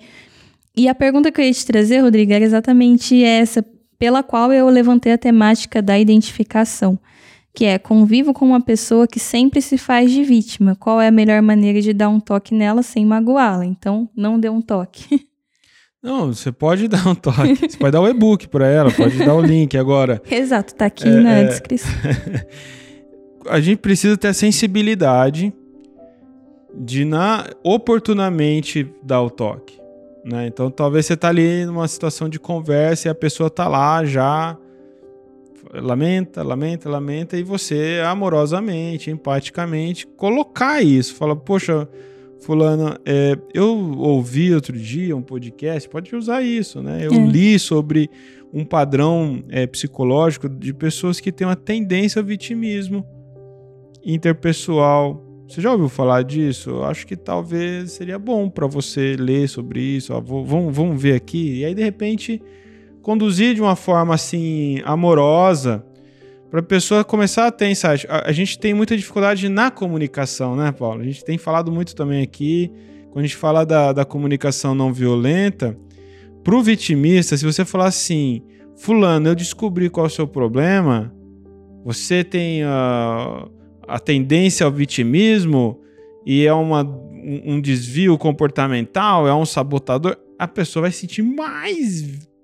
[0.76, 3.64] E a pergunta que eu ia te trazer, Rodrigo, era exatamente essa
[3.98, 7.00] pela qual eu levantei a temática da identificação,
[7.54, 10.76] que é convivo com uma pessoa que sempre se faz de vítima.
[10.76, 13.66] Qual é a melhor maneira de dar um toque nela sem magoá-la?
[13.66, 15.26] Então, não dê um toque.
[16.08, 17.70] Não, você pode dar um toque.
[17.70, 20.22] Você pode dar o e-book para ela, pode dar o link agora.
[20.32, 21.44] Exato, tá aqui é, na é...
[21.44, 21.92] descrição.
[23.50, 25.54] a gente precisa ter a sensibilidade
[26.74, 29.78] de na oportunamente dar o toque.
[30.24, 30.48] Né?
[30.48, 34.58] Então talvez você tá ali numa situação de conversa e a pessoa tá lá já
[35.74, 41.88] lamenta, lamenta, lamenta e você amorosamente, empaticamente colocar isso, fala, poxa,
[42.42, 47.06] fulano, é, eu ouvi outro dia um podcast, pode usar isso, né?
[47.06, 47.18] Eu é.
[47.18, 48.10] li sobre
[48.54, 53.06] um padrão é, psicológico de pessoas que têm uma tendência ao vitimismo
[54.06, 56.72] interpessoal, você já ouviu falar disso?
[56.72, 60.14] Eu acho que talvez seria bom para você ler sobre isso.
[60.14, 61.60] Ó, vou, vamos, vamos ver aqui.
[61.60, 62.42] E aí, de repente,
[63.02, 65.86] conduzir de uma forma assim amorosa
[66.50, 68.06] para a pessoa começar a ter insight.
[68.10, 71.02] A, a, gente tem muita dificuldade na comunicação, né, Paulo?
[71.02, 72.72] A gente tem falado muito também aqui.
[73.12, 75.78] Quando a gente fala da, da comunicação não violenta,
[76.44, 78.42] para o vitimista, se você falar assim,
[78.76, 81.14] Fulano, eu descobri qual é o seu problema,
[81.84, 82.64] você tem.
[82.64, 83.58] Uh,
[83.88, 85.80] a tendência ao vitimismo
[86.26, 91.22] e é uma, um, um desvio comportamental, é um sabotador, a pessoa vai se sentir
[91.22, 92.04] mais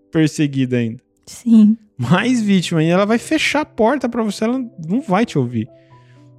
[0.10, 1.04] perseguida ainda.
[1.26, 1.78] Sim.
[2.10, 2.84] Mais vítima.
[2.84, 5.68] E ela vai fechar a porta para você, ela não vai te ouvir.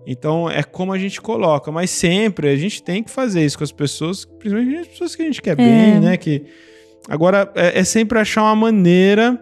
[0.06, 3.64] Então é como a gente coloca, mas sempre a gente tem que fazer isso com
[3.64, 5.56] as pessoas, principalmente as pessoas que a gente quer é.
[5.56, 6.16] bem, né?
[6.16, 6.44] Que
[7.08, 9.40] agora é, é, sempre achar uma maneira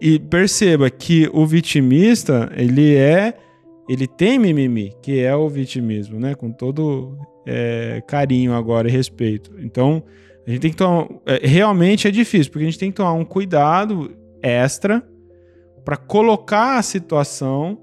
[0.00, 3.34] e perceba que o vitimista ele é
[3.88, 6.34] ele tem mimimi, que é o vitimismo, né?
[6.34, 9.52] Com todo é, carinho agora e respeito.
[9.58, 10.02] Então,
[10.46, 11.08] a gente tem que tomar.
[11.26, 15.02] É, realmente é difícil, porque a gente tem que tomar um cuidado extra
[15.84, 17.78] para colocar a situação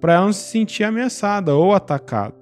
[0.00, 2.34] para ela não se sentir ameaçada ou atacada.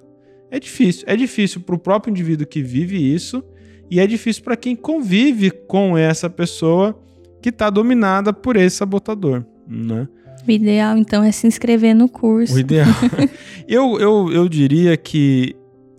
[0.51, 1.03] É difícil.
[1.07, 3.43] É difícil para o próprio indivíduo que vive isso
[3.89, 6.97] e é difícil para quem convive com essa pessoa
[7.41, 10.07] que está dominada por esse sabotador, né?
[10.47, 12.55] O ideal, então, é se inscrever no curso.
[12.55, 12.87] O ideal.
[13.67, 15.53] eu, eu, eu diria que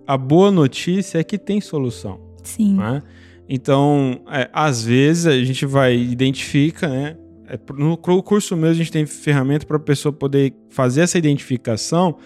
[0.06, 2.18] a boa notícia é que tem solução.
[2.42, 2.76] Sim.
[2.76, 3.02] Né?
[3.46, 7.16] Então, é, às vezes a gente vai identifica, né?
[7.48, 12.16] É, no curso mesmo a gente tem ferramenta para a pessoa poder fazer essa identificação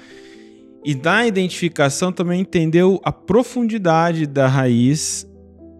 [0.85, 5.27] e da identificação também entender a profundidade da raiz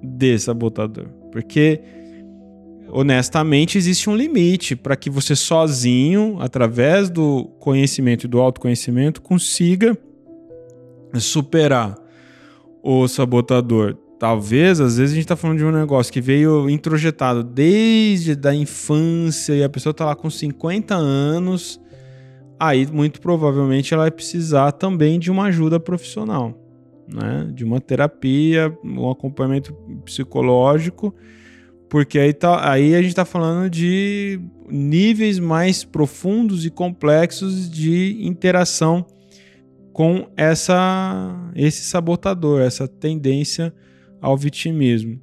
[0.03, 1.09] desse sabotador.
[1.33, 1.81] Porque
[2.93, 9.97] honestamente, existe um limite para que você sozinho, através do conhecimento e do autoconhecimento, consiga
[11.19, 11.97] superar
[12.83, 13.97] o sabotador.
[14.23, 18.55] Talvez, às vezes, a gente está falando de um negócio que veio introjetado desde a
[18.55, 21.81] infância e a pessoa está lá com 50 anos.
[22.57, 26.57] Aí, muito provavelmente, ela vai precisar também de uma ajuda profissional,
[27.13, 27.51] né?
[27.53, 31.13] De uma terapia, um acompanhamento psicológico
[31.89, 38.25] porque aí, tá, aí a gente está falando de níveis mais profundos e complexos de
[38.25, 39.05] interação
[39.93, 43.75] com essa, esse sabotador, essa tendência
[44.23, 45.21] ao vitimismo.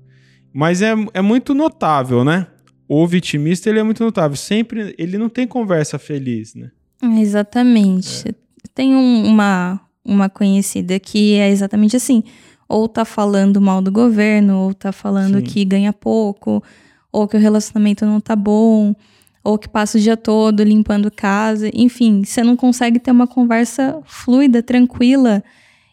[0.53, 2.45] Mas é, é muito notável, né?
[2.87, 4.35] O vitimista ele é muito notável.
[4.35, 6.69] Sempre ele não tem conversa feliz, né?
[7.01, 8.29] Exatamente.
[8.29, 8.33] É.
[8.75, 12.23] Tem um, uma, uma conhecida que é exatamente assim
[12.69, 15.43] ou tá falando mal do governo, ou tá falando Sim.
[15.43, 16.63] que ganha pouco,
[17.11, 18.95] ou que o relacionamento não tá bom,
[19.43, 23.99] ou que passa o dia todo limpando casa, enfim, você não consegue ter uma conversa
[24.05, 25.43] fluida, tranquila.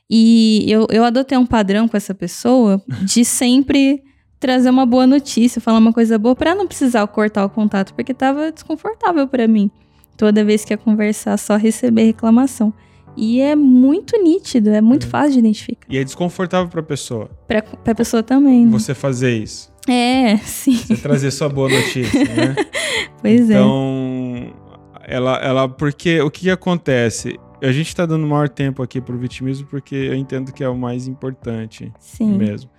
[0.08, 4.02] E eu, eu adotei um padrão com essa pessoa de sempre
[4.38, 8.14] trazer uma boa notícia, falar uma coisa boa para não precisar cortar o contato, porque
[8.14, 9.70] tava desconfortável para mim.
[10.16, 12.72] Toda vez que ia conversar, só receber reclamação.
[13.16, 15.10] E é muito nítido, é muito é.
[15.10, 15.86] fácil de identificar.
[15.88, 17.30] E é desconfortável para a pessoa.
[17.48, 18.66] Para a pessoa também.
[18.66, 18.70] Né?
[18.70, 19.72] Você fazer isso.
[19.88, 20.76] É, sim.
[20.76, 22.54] Você trazer sua boa notícia, né?
[23.20, 24.38] pois então, é.
[24.38, 24.66] Então,
[25.08, 27.38] ela, ela, porque o que acontece?
[27.62, 30.76] A gente está dando maior tempo aqui pro vitimismo porque eu entendo que é o
[30.76, 32.36] mais importante sim.
[32.36, 32.70] mesmo.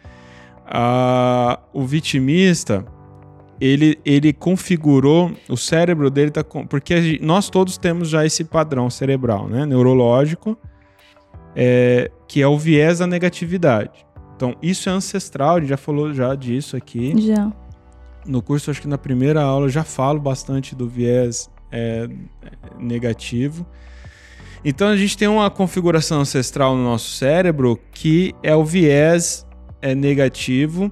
[0.65, 2.85] Ah, o vitimista,
[3.59, 8.89] ele, ele configurou, o cérebro dele tá com, porque nós todos temos já esse padrão
[8.89, 10.57] cerebral, né, neurológico,
[11.55, 14.05] é, que é o viés da negatividade.
[14.35, 17.19] Então, isso é ancestral, a gente já falou já disso aqui.
[17.19, 17.51] Já.
[18.23, 22.07] No curso, acho que na primeira aula, eu já falo bastante do viés é,
[22.77, 23.65] negativo.
[24.63, 29.45] Então, a gente tem uma configuração ancestral no nosso cérebro que é o viés
[29.81, 30.91] é, negativo,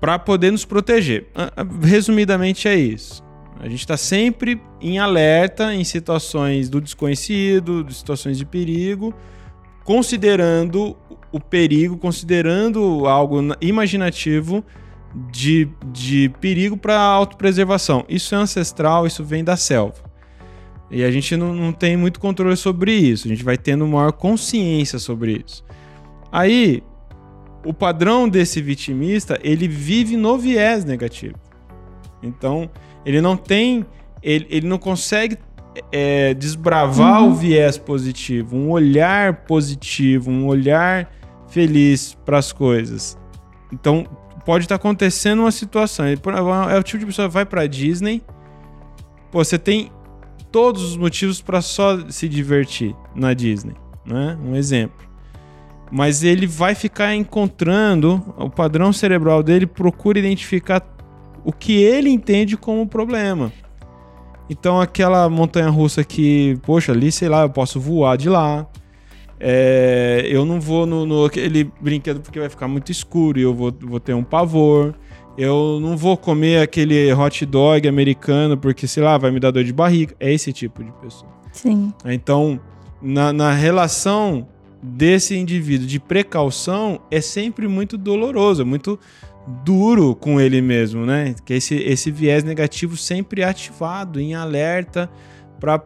[0.00, 1.28] para poder nos proteger.
[1.34, 3.24] Ah, ah, resumidamente é isso.
[3.58, 9.14] A gente está sempre em alerta em situações do desconhecido, de situações de perigo,
[9.82, 10.94] considerando
[11.32, 14.62] o perigo, considerando algo imaginativo
[15.30, 18.04] de, de perigo para autopreservação.
[18.06, 20.02] Isso é ancestral, isso vem da selva.
[20.90, 23.26] E a gente não, não tem muito controle sobre isso.
[23.26, 25.64] A gente vai tendo maior consciência sobre isso.
[26.30, 26.82] Aí,
[27.64, 31.36] o padrão desse vitimista, ele vive no viés negativo.
[32.22, 32.70] Então,
[33.04, 33.84] ele não tem.
[34.22, 35.36] Ele, ele não consegue
[35.92, 37.30] é, desbravar uhum.
[37.30, 41.10] o viés positivo, um olhar positivo, um olhar
[41.48, 43.18] feliz para as coisas.
[43.72, 44.06] Então,
[44.44, 46.06] pode estar tá acontecendo uma situação.
[46.06, 48.22] É o tipo de pessoa que vai para Disney.
[49.30, 49.90] Pô, você tem
[50.54, 53.74] todos os motivos para só se divertir na Disney,
[54.06, 54.38] né?
[54.40, 55.04] Um exemplo.
[55.90, 60.80] Mas ele vai ficar encontrando o padrão cerebral dele procura identificar
[61.44, 63.52] o que ele entende como problema.
[64.48, 68.64] Então aquela montanha russa que, poxa, ali, sei lá, eu posso voar de lá.
[69.40, 73.52] É, eu não vou no, no aquele brinquedo porque vai ficar muito escuro e eu
[73.52, 74.94] vou, vou ter um pavor.
[75.36, 79.64] Eu não vou comer aquele hot dog americano porque, sei lá, vai me dar dor
[79.64, 80.14] de barriga.
[80.20, 81.30] É esse tipo de pessoa.
[81.52, 81.92] Sim.
[82.04, 82.60] Então,
[83.02, 84.46] na, na relação
[84.82, 88.98] desse indivíduo de precaução, é sempre muito doloroso, é muito
[89.64, 91.34] duro com ele mesmo, né?
[91.44, 95.10] Que esse, esse viés negativo sempre ativado, em alerta,
[95.58, 95.82] para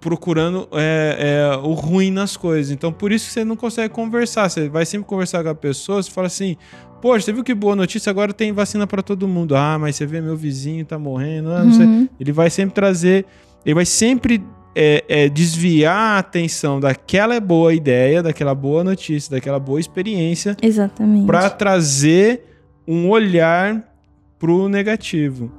[0.00, 1.16] procurando é,
[1.52, 2.72] é, o ruim nas coisas.
[2.72, 4.48] Então, por isso que você não consegue conversar.
[4.48, 6.56] Você vai sempre conversar com a pessoa, você fala assim:
[7.02, 8.08] Poxa, você viu que boa notícia?
[8.08, 9.56] Agora tem vacina para todo mundo.
[9.56, 11.50] Ah, mas você vê meu vizinho tá morrendo.
[11.50, 12.08] Ah, uhum.
[12.18, 13.26] Ele vai sempre trazer,
[13.66, 14.40] ele vai sempre
[14.72, 20.56] é, é, desviar a atenção daquela boa ideia, daquela boa notícia, daquela boa experiência.
[20.62, 21.26] Exatamente.
[21.26, 22.44] Para trazer
[22.86, 23.82] um olhar
[24.38, 25.50] pro negativo.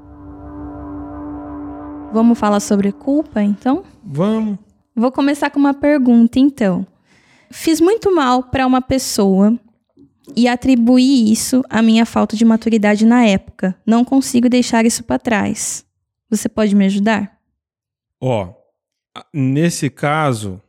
[2.13, 3.83] Vamos falar sobre culpa, então?
[4.01, 4.57] Vamos.
[4.95, 6.87] Vou começar com uma pergunta, então.
[7.51, 9.59] Fiz muito mal para uma pessoa
[10.35, 13.77] e atribuí isso à minha falta de maturidade na época.
[13.85, 15.85] Não consigo deixar isso para trás.
[16.29, 17.39] Você pode me ajudar?
[18.21, 18.53] Ó,
[19.33, 20.61] nesse caso,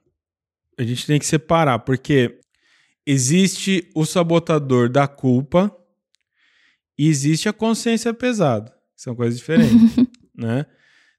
[0.79, 2.41] a gente tem que separar, porque
[3.07, 5.75] existe o sabotador da culpa
[6.99, 8.75] e existe a consciência pesada.
[8.97, 9.97] São coisas diferentes,
[10.35, 10.67] né?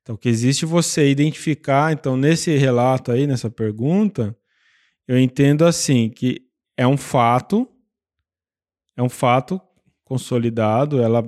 [0.02, 4.38] Então, que existe você identificar, então, nesse relato aí, nessa pergunta,
[5.08, 6.43] eu entendo assim, que
[6.78, 7.67] é um fato,
[8.95, 9.60] é um fato
[10.03, 11.23] consolidado, ela,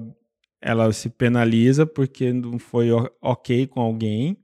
[0.61, 2.89] ela se penaliza porque não foi
[3.21, 4.37] ok com alguém,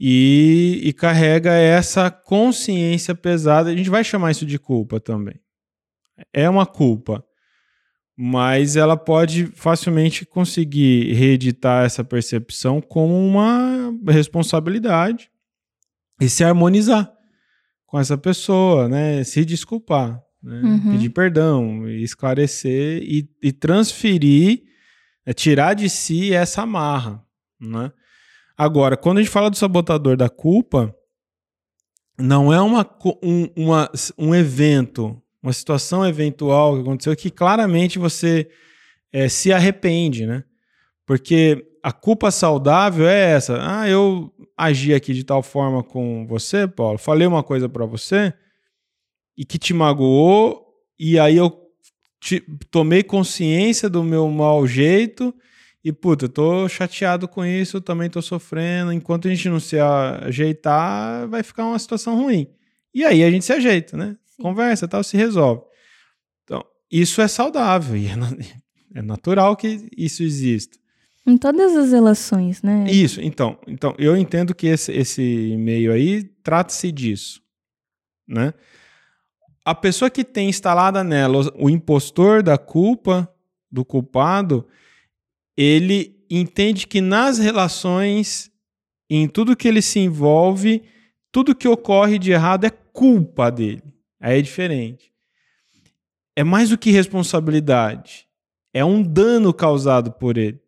[0.00, 5.40] e, e carrega essa consciência pesada, a gente vai chamar isso de culpa também.
[6.32, 7.24] É uma culpa
[8.20, 15.30] mas ela pode facilmente conseguir reeditar essa percepção como uma responsabilidade
[16.20, 17.08] e se harmonizar
[17.86, 19.22] com essa pessoa, né?
[19.22, 20.60] Se desculpar, né?
[20.62, 20.92] uhum.
[20.92, 24.62] pedir perdão, esclarecer e, e transferir,
[25.26, 27.24] é, tirar de si essa amarra,
[27.60, 27.92] né?
[28.56, 30.92] Agora, quando a gente fala do sabotador da culpa,
[32.18, 32.84] não é uma,
[33.22, 38.48] um, uma, um evento uma situação eventual que aconteceu que claramente você
[39.12, 40.44] é, se arrepende, né?
[41.06, 43.58] Porque a culpa saudável é essa.
[43.60, 48.34] Ah, eu agi aqui de tal forma com você, Paulo, falei uma coisa para você
[49.38, 50.66] e que te magoou,
[50.98, 51.56] e aí eu
[52.20, 55.32] te, tomei consciência do meu mau jeito
[55.84, 58.92] e, puta, eu tô chateado com isso, também tô sofrendo.
[58.92, 62.48] Enquanto a gente não se ajeitar, vai ficar uma situação ruim.
[62.92, 64.16] E aí a gente se ajeita, né?
[64.40, 65.62] conversa tal, se resolve.
[66.44, 68.14] Então, isso é saudável e é,
[68.98, 70.78] é natural que isso exista.
[71.26, 72.86] Em todas as relações, né?
[72.90, 77.42] Isso, então, então eu entendo que esse, esse e-mail aí trata-se disso,
[78.26, 78.54] né?
[79.68, 83.30] A pessoa que tem instalada nela o impostor da culpa,
[83.70, 84.66] do culpado,
[85.54, 88.50] ele entende que nas relações,
[89.10, 90.82] em tudo que ele se envolve,
[91.30, 93.82] tudo que ocorre de errado é culpa dele.
[94.18, 95.12] Aí é diferente.
[96.34, 98.26] É mais do que responsabilidade.
[98.72, 100.58] É um dano causado por ele.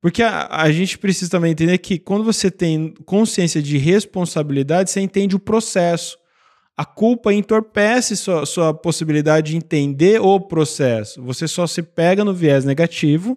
[0.00, 5.00] Porque a, a, gente precisa também entender que quando você tem consciência de responsabilidade, você
[5.00, 6.16] entende o processo.
[6.78, 11.20] A culpa entorpece sua, sua possibilidade de entender o processo.
[11.24, 13.36] Você só se pega no viés negativo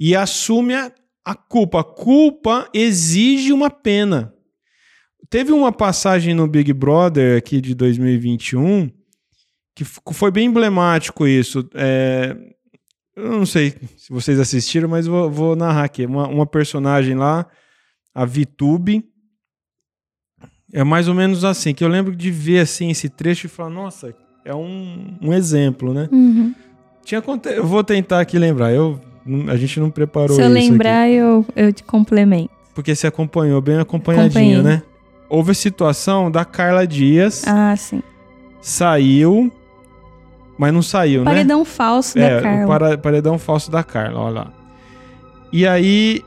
[0.00, 0.90] e assume a,
[1.24, 1.80] a culpa.
[1.80, 4.32] A culpa exige uma pena.
[5.28, 8.90] Teve uma passagem no Big Brother aqui de 2021
[9.78, 11.68] que foi bem emblemático isso.
[11.74, 12.36] É,
[13.14, 16.04] eu não sei se vocês assistiram, mas vou, vou narrar aqui.
[16.04, 17.46] Uma, uma, personagem lá,
[18.12, 19.04] a Vitube,
[20.72, 23.70] é mais ou menos assim, que eu lembro de ver assim esse trecho e falar,
[23.70, 24.14] nossa,
[24.44, 26.08] é um, um exemplo, né?
[26.12, 26.54] Uhum.
[27.04, 27.22] Tinha.
[27.56, 28.72] Eu vou tentar aqui lembrar.
[28.72, 29.00] Eu,
[29.48, 32.50] a gente não preparou Se eu isso lembrar, eu, eu te complemento.
[32.74, 34.62] Porque você acompanhou bem acompanhadinho, Acompanhei.
[34.62, 34.82] né?
[35.28, 38.02] Houve a situação da Carla Dias, Ah, sim.
[38.60, 39.50] saiu,
[40.58, 41.30] mas não saiu, né?
[41.30, 42.64] Paredão falso É, da Carla.
[42.64, 44.52] o para- paredão falso da Carla, olha lá.
[45.52, 46.22] E aí,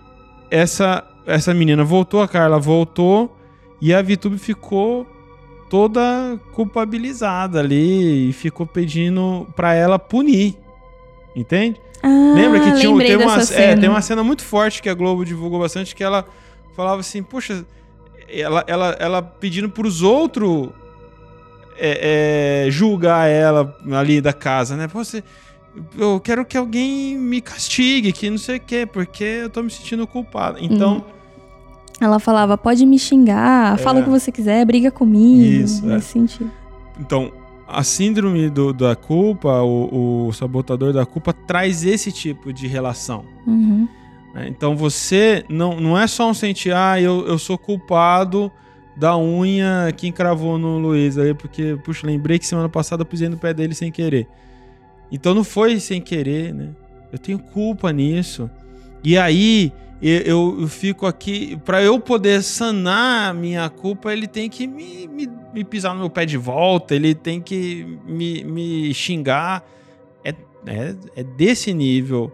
[0.49, 3.35] essa, essa menina voltou, a Carla voltou,
[3.81, 5.07] e a VTube ficou
[5.69, 10.55] toda culpabilizada ali, e ficou pedindo pra ela punir.
[11.35, 11.79] Entende?
[12.03, 13.81] Ah, Lembra que tinha, tem, uma, é, cena.
[13.81, 16.25] tem uma cena muito forte que a Globo divulgou bastante, que ela
[16.75, 17.65] falava assim, poxa,
[18.29, 20.69] ela, ela, ela pedindo pros outros
[21.77, 24.87] é, é, julgar ela ali da casa, né?
[24.87, 25.23] Pô, Você,
[25.97, 29.71] eu quero que alguém me castigue, que não sei o quê, porque eu tô me
[29.71, 30.57] sentindo culpada.
[30.59, 31.05] Então,
[32.01, 34.01] Ela falava, pode me xingar, fala É.
[34.01, 35.63] o que você quiser, briga comigo.
[35.63, 35.93] Isso, é.
[35.95, 36.51] nesse sentido.
[36.99, 37.31] então
[37.67, 43.23] a síndrome do- da culpa, o, o sabotador da culpa, traz esse tipo de relação.
[43.47, 43.87] Uhum.
[44.33, 44.47] né?
[44.49, 48.51] Então você não, não é só um sentir, ah, eu, eu sou culpado
[48.97, 53.29] da unha que encravou no Luiz aí, porque, puxa, lembrei que semana passada eu pisei
[53.29, 54.27] no pé dele sem querer.
[55.09, 56.69] Então não foi sem querer, né?
[57.11, 58.49] Eu tenho culpa nisso.
[59.01, 59.71] E aí
[60.01, 65.29] eu, eu- fico aqui, para eu poder sanar minha culpa, ele tem que me, me,
[65.53, 69.63] me pisar no meu pé de volta, ele tem que me, me xingar.
[70.23, 70.33] É,
[70.65, 72.31] é, é desse nível.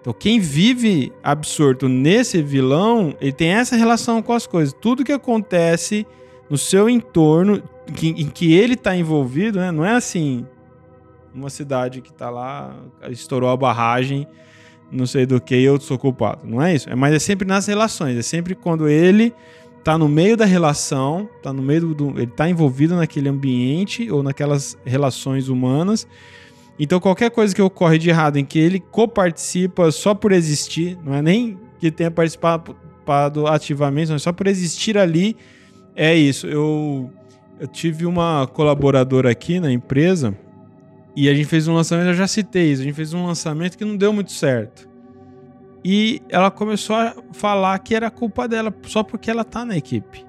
[0.00, 4.72] Então, quem vive absorto nesse vilão, ele tem essa relação com as coisas.
[4.78, 6.06] Tudo que acontece
[6.48, 7.62] no seu entorno,
[7.94, 9.70] que- em que ele está envolvido, né?
[9.72, 10.46] não é assim,
[11.34, 12.76] uma cidade que está lá,
[13.10, 14.26] estourou a barragem,
[14.90, 16.40] não sei do que, eu sou culpado.
[16.44, 16.88] Não é isso.
[16.88, 18.16] É, mas é sempre nas relações.
[18.16, 19.32] É sempre quando ele
[19.82, 24.22] tá no meio da relação, tá no meio do- ele tá envolvido naquele ambiente ou
[24.22, 26.06] naquelas relações humanas.
[26.78, 31.14] Então qualquer coisa que ocorre de errado em que ele coparticipa só por existir, não
[31.14, 35.36] é nem que tenha participado ativamente, mas só por existir ali,
[35.94, 36.46] é isso.
[36.46, 37.10] Eu,
[37.60, 40.36] eu tive uma colaboradora aqui na empresa
[41.16, 43.76] e a gente fez um lançamento, eu já citei isso, a gente fez um lançamento
[43.78, 44.88] que não deu muito certo.
[45.84, 50.24] E ela começou a falar que era culpa dela, só porque ela tá na equipe.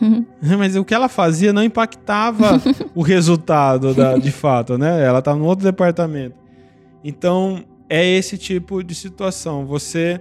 [0.58, 2.60] Mas o que ela fazia não impactava
[2.94, 5.02] o resultado da- de fato, né?
[5.04, 6.36] Ela tá no outro departamento.
[7.02, 9.64] Então, é esse tipo de situação.
[9.66, 10.20] Você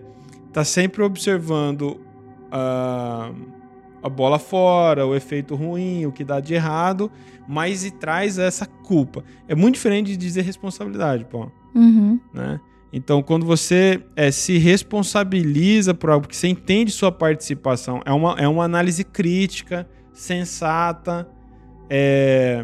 [0.53, 1.99] tá sempre observando
[2.51, 3.31] a,
[4.04, 7.10] a bola fora, o efeito ruim, o que dá de errado,
[7.47, 9.24] mas e traz essa culpa.
[9.47, 12.20] É muito diferente de dizer responsabilidade, pô Uhum.
[12.34, 12.60] né?
[12.95, 18.36] Então, quando você eh, se responsabiliza por algo que você entende sua participação, é uma,
[18.38, 21.28] é uma análise crítica, sensata,
[21.89, 22.64] é,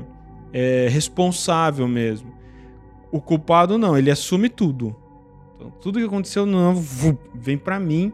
[0.54, 2.32] é responsável mesmo.
[3.12, 4.96] O culpado não, ele assume tudo.
[5.56, 6.76] Então, tudo que aconteceu não
[7.34, 8.14] vem pra mim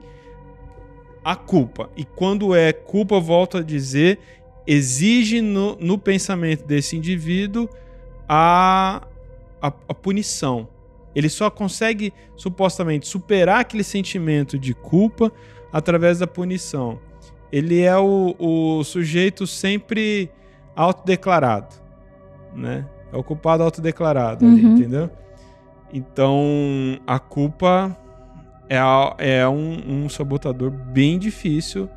[1.26, 1.90] a culpa.
[1.98, 4.20] E quando é culpa, volto a dizer,
[4.68, 7.68] exige no, no pensamento desse indivíduo
[8.30, 9.02] a,
[9.60, 10.68] a, a punição.
[11.16, 15.32] Ele só consegue supostamente superar aquele sentimento de culpa
[15.74, 17.00] através da punição.
[17.52, 20.30] Ele é o, o sujeito sempre
[20.76, 21.74] autodeclarado,
[22.54, 22.86] né?
[23.12, 24.76] É o culpado autodeclarado, ali, Uhum.
[24.76, 25.10] entendeu?
[25.94, 27.98] Então, a culpa
[28.70, 28.78] é,
[29.40, 31.90] é um, um sabotador bem difícil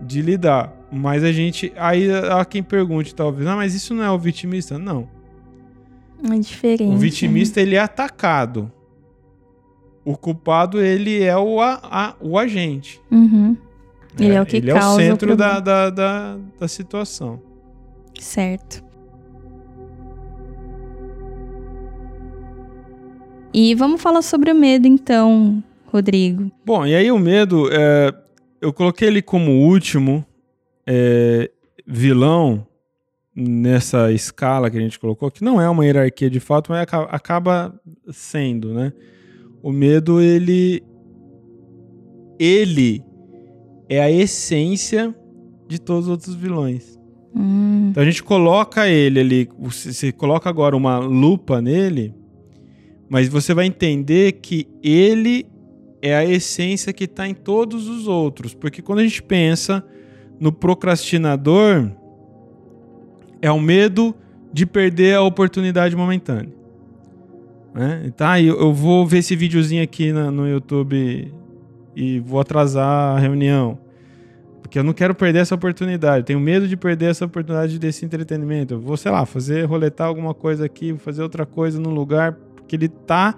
[0.00, 0.72] de lidar.
[0.90, 1.72] Mas a gente.
[1.76, 4.78] Aí há quem pergunte, talvez, ah, mas isso não é o vitimista?
[4.78, 5.08] Não.
[6.24, 6.94] É diferente.
[6.94, 8.72] O vitimista ele é atacado.
[10.04, 13.00] O culpado ele é o, a- a- o agente.
[13.10, 13.56] Uhum.
[14.18, 15.60] Ele é o que ele é o causa o centro da, problema.
[15.60, 17.40] da, da, da situação.
[18.18, 18.82] Certo.
[23.52, 26.50] E vamos falar sobre o medo, então, Rodrigo.
[26.64, 28.12] Bom, e aí o medo, é,
[28.60, 30.24] eu coloquei ele como último
[30.86, 31.50] é,
[31.86, 32.66] vilão
[33.34, 37.04] nessa escala que a gente colocou, que não é uma hierarquia de fato, mas aca-
[37.10, 37.80] acaba
[38.10, 38.92] sendo, né?
[39.62, 40.82] O medo, ele.
[42.38, 43.02] Ele
[43.88, 45.14] é a essência
[45.66, 46.98] de todos os outros vilões.
[47.34, 52.14] Hum, Então a gente coloca ele ali, você coloca agora uma lupa nele,
[53.08, 55.46] mas você vai entender que ele
[56.00, 58.54] é a essência que está em todos os outros.
[58.54, 59.84] Porque quando a gente pensa
[60.38, 61.90] no procrastinador,
[63.42, 64.14] é o medo
[64.52, 66.52] de perder a oportunidade momentânea.
[67.74, 68.12] Né?
[68.16, 71.32] Tá, eu, eu vou ver esse videozinho aqui no YouTube
[71.94, 73.78] e vou atrasar a reunião.
[74.60, 76.26] Porque eu não quero perder essa oportunidade.
[76.26, 78.74] Tenho medo de perder essa oportunidade desse entretenimento.
[78.74, 82.76] Eu vou, sei lá, fazer, roletar alguma coisa aqui, fazer outra coisa num lugar Porque
[82.76, 83.34] ele tá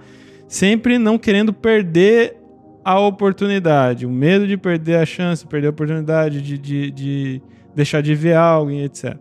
[0.49, 2.40] sempre não querendo perder
[2.85, 7.43] a oportunidade, o medo de perder a chance, perder a oportunidade, de, de, de
[7.75, 9.17] deixar de ver algo, etc.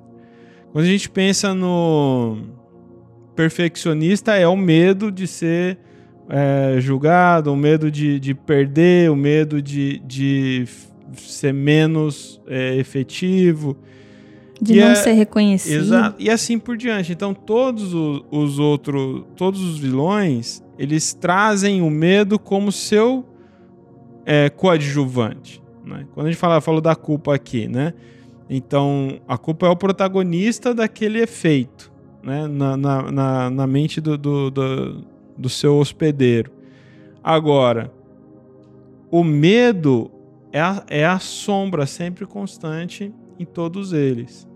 [0.71, 2.37] Quando a gente pensa no
[3.35, 5.77] perfeccionista, é o medo de ser
[6.29, 10.65] é, julgado, o medo de, de perder, o medo de, de
[11.15, 13.75] ser menos é, efetivo.
[14.61, 15.79] De e não é, ser reconhecido.
[15.79, 16.15] Exato.
[16.19, 17.11] E assim por diante.
[17.11, 23.25] Então, todos os, os outros, todos os vilões, eles trazem o medo como seu
[24.29, 25.59] é, coadjuvante.
[25.83, 26.05] Né?
[26.13, 27.95] Quando a gente fala, falou da culpa aqui, né?
[28.47, 32.47] Então, a culpa é o protagonista daquele efeito, né?
[32.47, 35.05] Na, na, na, na mente do, do, do,
[35.35, 36.51] do seu hospedeiro.
[37.23, 37.91] Agora,
[39.09, 40.11] o medo
[40.53, 44.47] é a, é a sombra sempre constante em todos eles.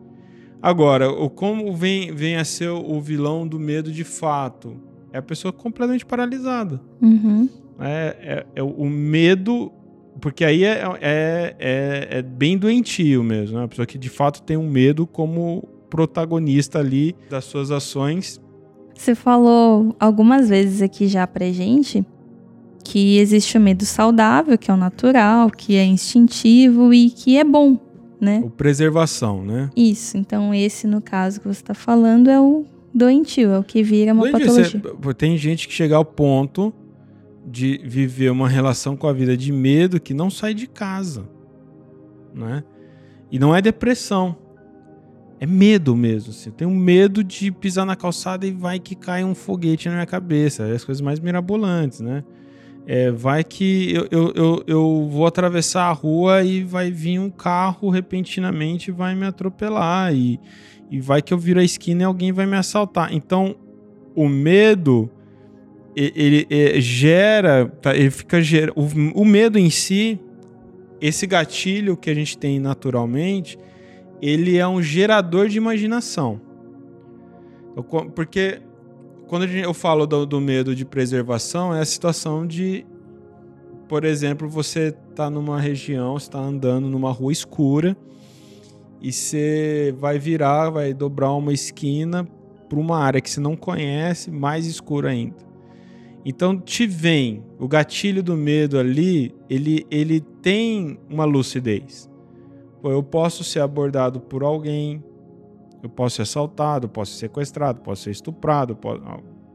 [0.62, 4.78] Agora, o como vem, vem a ser o vilão do medo de fato?
[5.12, 6.80] É a pessoa completamente paralisada.
[7.02, 7.50] Uhum.
[7.80, 9.72] É, é, é, o medo,
[10.22, 13.66] porque aí é, é, é, é, bem doentio mesmo, né?
[13.66, 18.40] A pessoa que de fato tem um medo como protagonista ali das suas ações.
[18.96, 22.06] Você falou algumas vezes aqui já pra gente
[22.84, 27.44] que existe o medo saudável, que é o natural, que é instintivo e que é
[27.44, 27.80] bom,
[28.20, 28.42] né?
[28.44, 29.70] O preservação, né?
[29.76, 30.18] Isso.
[30.18, 34.14] Então, esse, no caso que você está falando, é o doentio, é o que vira
[34.14, 34.82] uma doentio, patologia.
[35.02, 36.74] Você, tem gente que chega ao ponto
[37.46, 41.28] de viver uma relação com a vida de medo que não sai de casa,
[42.34, 42.64] né?
[43.32, 44.38] E não é depressão.
[45.40, 46.32] É medo mesmo.
[46.32, 46.50] Assim.
[46.50, 50.06] Eu tenho medo de pisar na calçada e vai que cai um foguete na minha
[50.06, 50.64] cabeça.
[50.64, 52.24] É as coisas mais mirabolantes, né?
[52.86, 57.30] É, vai que eu, eu, eu, eu, vou atravessar a rua e vai vir um
[57.30, 60.14] carro repentinamente e vai me atropelar.
[60.14, 60.40] E,
[60.92, 63.14] e vai que eu viro a esquina e alguém vai me assaltar.
[63.14, 63.56] Então,
[64.16, 65.10] o medo,
[65.96, 70.20] ele, ele gera, tá, ele fica gera, o, o medo em si,
[71.00, 73.58] esse gatilho que a gente tem naturalmente,
[74.22, 76.40] ele é um gerador de imaginação.
[77.72, 78.62] Então, porque
[79.28, 82.86] quando eu falo do, do, medo de preservação, é a situação de,
[83.88, 87.98] por exemplo, você tá numa região, está andando numa rua escura
[89.02, 92.26] e você vai virar, vai dobrar uma esquina
[92.70, 95.53] para uma área que você não conhece, mais escura ainda.
[96.26, 102.10] Então te vem o gatilho do medo ali, ele, ele tem uma lucidez.
[102.82, 105.04] Pô, eu posso ser abordado por alguém,
[105.82, 109.02] eu posso ser assaltado, posso ser sequestrado, posso ser estuprado, posso...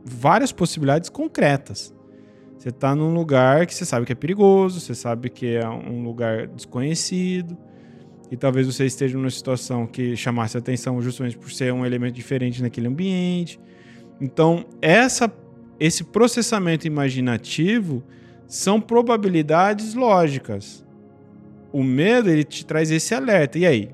[0.05, 1.95] várias possibilidades concretas.
[2.59, 6.03] Você está num lugar que você sabe que é perigoso, você sabe que é um
[6.03, 7.57] lugar desconhecido,
[8.31, 12.61] e talvez você esteja numa situação que chamasse atenção justamente por ser um elemento diferente
[12.61, 13.59] naquele ambiente.
[14.21, 15.33] Então, essa,
[15.79, 18.03] esse processamento imaginativo
[18.47, 20.85] são probabilidades lógicas.
[21.73, 23.59] O medo ele te traz esse alerta.
[23.59, 23.91] E aí?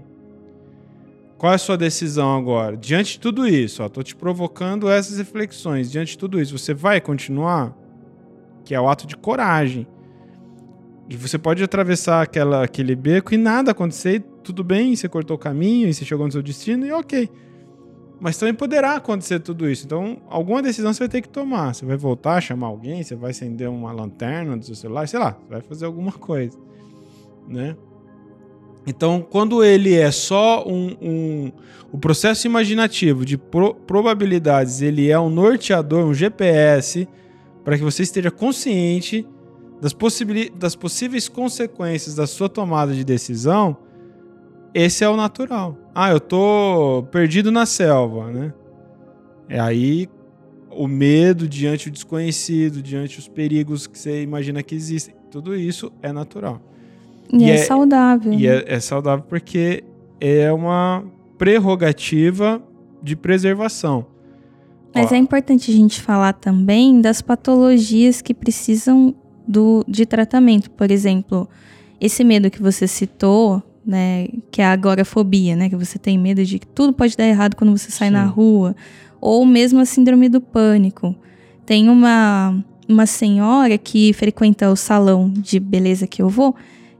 [1.36, 2.76] Qual é a sua decisão agora?
[2.76, 5.90] Diante de tudo isso, ó, tô te provocando essas reflexões.
[5.90, 7.76] Diante de tudo isso, você vai continuar?
[8.64, 9.86] Que é o ato de coragem.
[11.10, 15.38] E você pode atravessar aquela, aquele beco e nada acontecer, tudo bem, você cortou o
[15.38, 17.28] caminho e você chegou no seu destino e ok.
[18.24, 19.84] Mas também poderá acontecer tudo isso.
[19.84, 21.74] Então, alguma decisão você vai ter que tomar.
[21.74, 25.32] Você vai voltar, chamar alguém, você vai acender uma lanterna do seu celular, sei lá,
[25.32, 26.58] você vai fazer alguma coisa,
[27.46, 27.76] né?
[28.86, 31.52] Então, quando ele é só um, um
[31.92, 37.06] o processo imaginativo de pro, probabilidades, ele é um norteador, um GPS
[37.62, 39.28] para que você esteja consciente
[39.82, 39.94] das,
[40.56, 43.76] das possíveis consequências da sua tomada de decisão.
[44.74, 45.78] Esse é o natural.
[45.94, 48.52] Ah, eu tô perdido na selva, né?
[49.48, 50.08] É aí
[50.68, 55.14] o medo diante o desconhecido, diante os perigos que você imagina que existem.
[55.30, 56.60] Tudo isso é natural.
[57.32, 58.32] E, e é, é, saudável.
[58.32, 59.84] E é, é saudável porque
[60.20, 61.04] é uma
[61.38, 62.60] prerrogativa
[63.02, 64.06] de preservação.
[64.94, 65.14] Mas Ó.
[65.14, 69.14] é importante a gente falar também das patologias que precisam
[69.46, 70.70] do, de tratamento.
[70.70, 71.48] Por exemplo,
[72.00, 76.44] esse medo que você citou, né, que é a agorafobia, né, que você tem medo
[76.44, 78.14] de que tudo pode dar errado quando você sai Sim.
[78.14, 78.74] na rua,
[79.20, 81.14] ou mesmo a síndrome do pânico.
[81.66, 86.54] Tem uma, uma senhora que frequenta o salão de beleza que eu vou,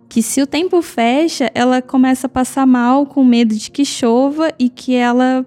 [0.09, 4.53] que se o tempo fecha, ela começa a passar mal com medo de que chova
[4.59, 5.45] e que ela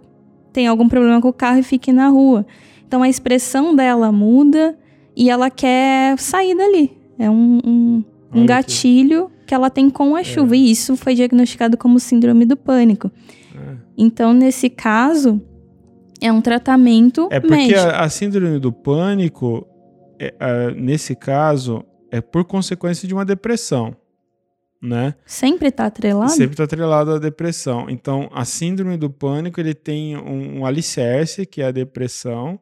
[0.52, 2.46] tem algum problema com o carro e fique na rua.
[2.88, 4.78] Então a expressão dela muda
[5.16, 6.98] e ela quer sair dali.
[7.18, 10.54] É um, um, um gatilho que ela tem com a chuva.
[10.56, 10.60] É.
[10.60, 13.10] E isso foi diagnosticado como síndrome do pânico.
[13.56, 13.78] É.
[13.98, 15.42] Então, nesse caso,
[16.20, 19.68] É um tratamento É porque a, a síndrome do pânico,
[20.20, 23.96] é, a- nesse caso, é por consequência de uma depressão,
[24.82, 25.14] né?
[25.28, 26.32] Sempre tá atrelado?
[26.32, 27.88] Sempre está atrelado à depressão.
[27.88, 32.60] Então, a síndrome do pânico, ele tem um, um alicerce, que é a depressão,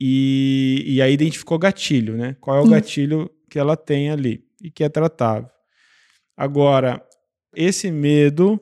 [0.00, 2.36] e, e aí identificou gatilho, né?
[2.40, 2.70] Qual é o Isso.
[2.70, 5.48] gatilho que ela tem ali e que é tratável.
[6.38, 7.04] Agora,
[7.52, 8.60] esse medo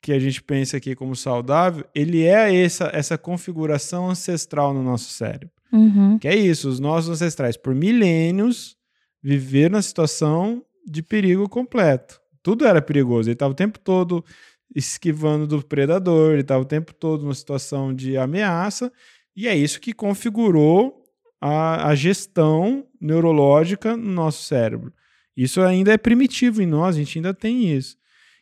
[0.00, 5.10] que a gente pensa aqui como saudável, ele é essa, essa configuração ancestral no nosso
[5.10, 5.50] cérebro.
[5.72, 6.16] Uhum.
[6.16, 8.76] Que é isso, os nossos ancestrais, por milênios,
[9.20, 12.20] viveram na situação de perigo completo.
[12.40, 13.28] Tudo era perigoso.
[13.28, 14.24] Ele estava o tempo todo
[14.72, 18.92] esquivando do predador, ele estava o tempo todo numa situação de ameaça,
[19.34, 21.02] e é isso que configurou
[21.40, 24.92] a, a gestão neurológica no nosso cérebro.
[25.38, 27.96] Isso ainda é primitivo em nós, a gente ainda tem isso.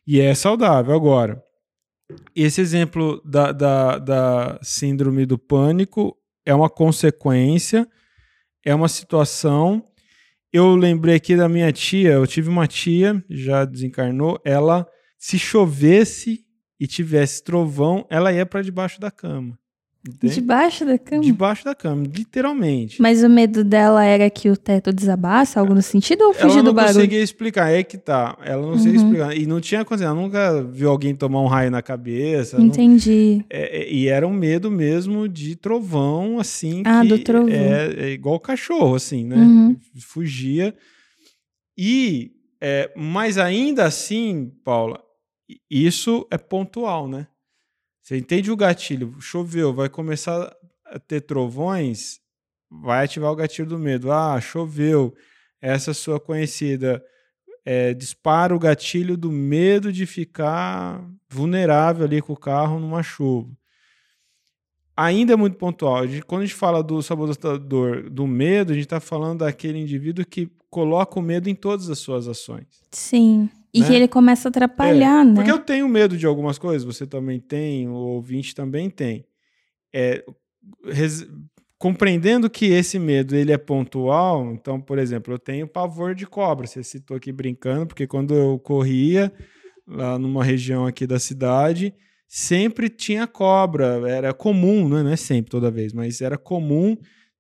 [0.07, 0.95] E é saudável.
[0.95, 1.45] Agora,
[2.35, 7.87] esse exemplo da, da, da síndrome do pânico é uma consequência,
[8.65, 9.85] é uma situação.
[10.51, 14.89] Eu lembrei aqui da minha tia, eu tive uma tia, já desencarnou, ela,
[15.19, 16.47] se chovesse
[16.81, 19.59] e tivesse trovão, ela ia para debaixo da cama.
[20.09, 20.35] Entende?
[20.35, 21.23] Debaixo da cama?
[21.23, 23.01] Debaixo da cama, literalmente.
[23.03, 26.63] Mas o medo dela era que o teto desabasse, algo no sentido, ou fugir ela
[26.63, 26.95] do não barulho?
[26.95, 28.39] conseguia explicar, é que tá.
[28.45, 29.05] Ela não conseguia Uhum.
[29.05, 29.37] explicar.
[29.37, 32.59] E não tinha acontecido, ela nunca viu alguém tomar um raio na cabeça.
[32.59, 33.45] não- Entendi.
[33.51, 36.83] É, é, e era um medo mesmo de trovão, assim.
[36.87, 37.49] Ah, do trovão.
[37.51, 39.37] É, é igual cachorro, assim, né?
[39.37, 39.77] Uhum.
[39.99, 40.75] Fugia.
[41.79, 45.01] E, é, mas ainda assim, Paula,
[45.71, 47.27] isso é pontual, né?
[48.07, 50.55] Você entende o gatilho, choveu, vai começar
[50.85, 52.21] a ter trovões,
[52.71, 54.13] vai ativar o gatilho do medo.
[54.13, 55.13] Ah, choveu,
[55.61, 57.05] essa sua conhecida
[57.65, 63.51] é, dispara o gatilho do medo de ficar vulnerável ali com o carro numa chuva.
[64.97, 65.97] Ainda é muito pontual.
[65.97, 69.81] A gente- Quando a gente fala do sabotador do medo, a gente está falando daquele
[69.81, 72.67] indivíduo que coloca o medo em todas as suas ações.
[72.93, 73.51] Sim.
[73.77, 73.87] E Né?
[73.87, 75.35] que ele começa a atrapalhar, né?
[75.35, 79.25] Porque eu tenho medo de algumas coisas, você também tem, o ouvinte também tem.
[79.95, 80.25] É,
[80.85, 81.27] res-
[81.79, 86.67] compreendendo que esse medo ele é pontual, então, por exemplo, eu tenho pavor de cobra.
[86.67, 89.33] Você citou aqui brincando, porque quando eu corria
[89.87, 91.95] lá numa região aqui da cidade,
[92.27, 94.01] sempre tinha cobra.
[94.09, 95.03] Era comum, né?
[95.03, 96.97] não é sempre, toda vez, mas era comum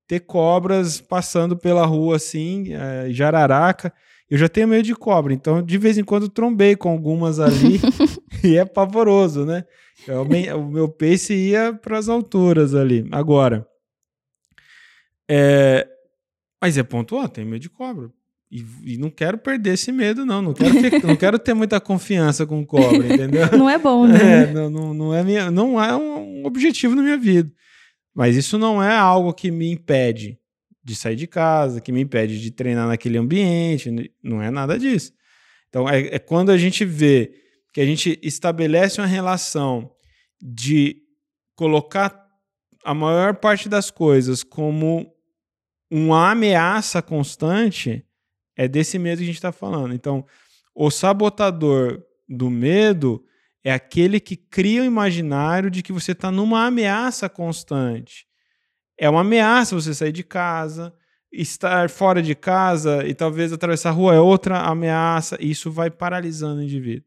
[0.07, 3.93] ter cobras passando pela rua assim, eh, jararaca.
[4.29, 7.81] Eu já tenho medo de cobra, então de vez em quando trombei com algumas ali
[8.43, 9.65] e é pavoroso, né?
[10.07, 13.07] Eu aumen- o meu pace ia para as alturas ali.
[13.13, 13.67] Agora,
[15.29, 15.87] é,
[16.61, 18.11] mas é pontual, tenho medo de cobra.
[18.51, 20.41] E, e não quero perder esse medo, não.
[20.41, 23.47] Não quero, ter, não quero ter muita confiança com cobra, entendeu?
[23.59, 24.45] Não é bom, né?
[24.45, 27.51] É, não, não, não é, minha, não é um objetivo na minha vida.
[28.15, 30.39] Mas isso não é algo que me impede
[30.87, 33.91] de sair de casa, que me impede de treinar naquele ambiente.
[34.23, 35.13] Não é nada disso.
[35.69, 37.33] Então, é, é quando a gente vê
[37.75, 39.91] que a gente estabelece uma relação
[40.41, 41.03] de
[41.57, 42.25] colocar
[42.85, 45.13] a maior parte das coisas como
[45.91, 48.07] uma ameaça constante,
[48.55, 49.93] é desse medo que a gente está falando.
[49.93, 50.25] Então,
[50.73, 53.25] o sabotador do medo
[53.65, 58.26] é aquele que cria o imaginário de que você está numa ameaça constante.
[58.99, 60.93] É uma ameaça você sair de casa,
[61.33, 65.37] estar fora de casa e talvez atravessar a rua é outra ameaça.
[65.41, 67.05] E isso vai paralisando o indivíduo.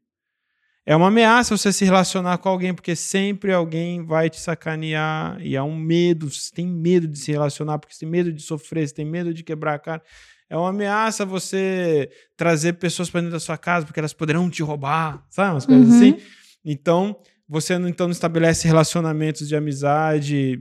[0.86, 5.56] É uma ameaça você se relacionar com alguém, porque sempre alguém vai te sacanear e
[5.56, 6.30] há um medo.
[6.30, 9.32] Você tem medo de se relacionar, porque você tem medo de sofrer, você tem medo
[9.34, 10.02] de quebrar a cara.
[10.48, 14.62] É uma ameaça você trazer pessoas para dentro da sua casa, porque elas poderão te
[14.62, 15.52] roubar, sabe?
[15.52, 15.94] Umas coisas Uhum.
[15.94, 16.16] assim.
[16.64, 17.16] Então,
[17.48, 20.60] você então, não estabelece relacionamentos de amizade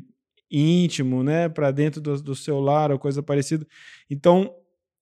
[0.50, 1.50] íntimo, né?
[1.50, 3.66] Para dentro do, do seu lar ou coisa parecida.
[4.10, 4.54] Então,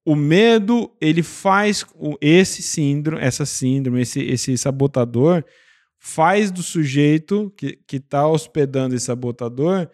[0.06, 1.86] o medo, ele faz
[2.22, 5.43] esse síndrome, essa síndrome, esse, esse sabotador,
[6.00, 9.89] faz do sujeito que está hospedando esse sabotador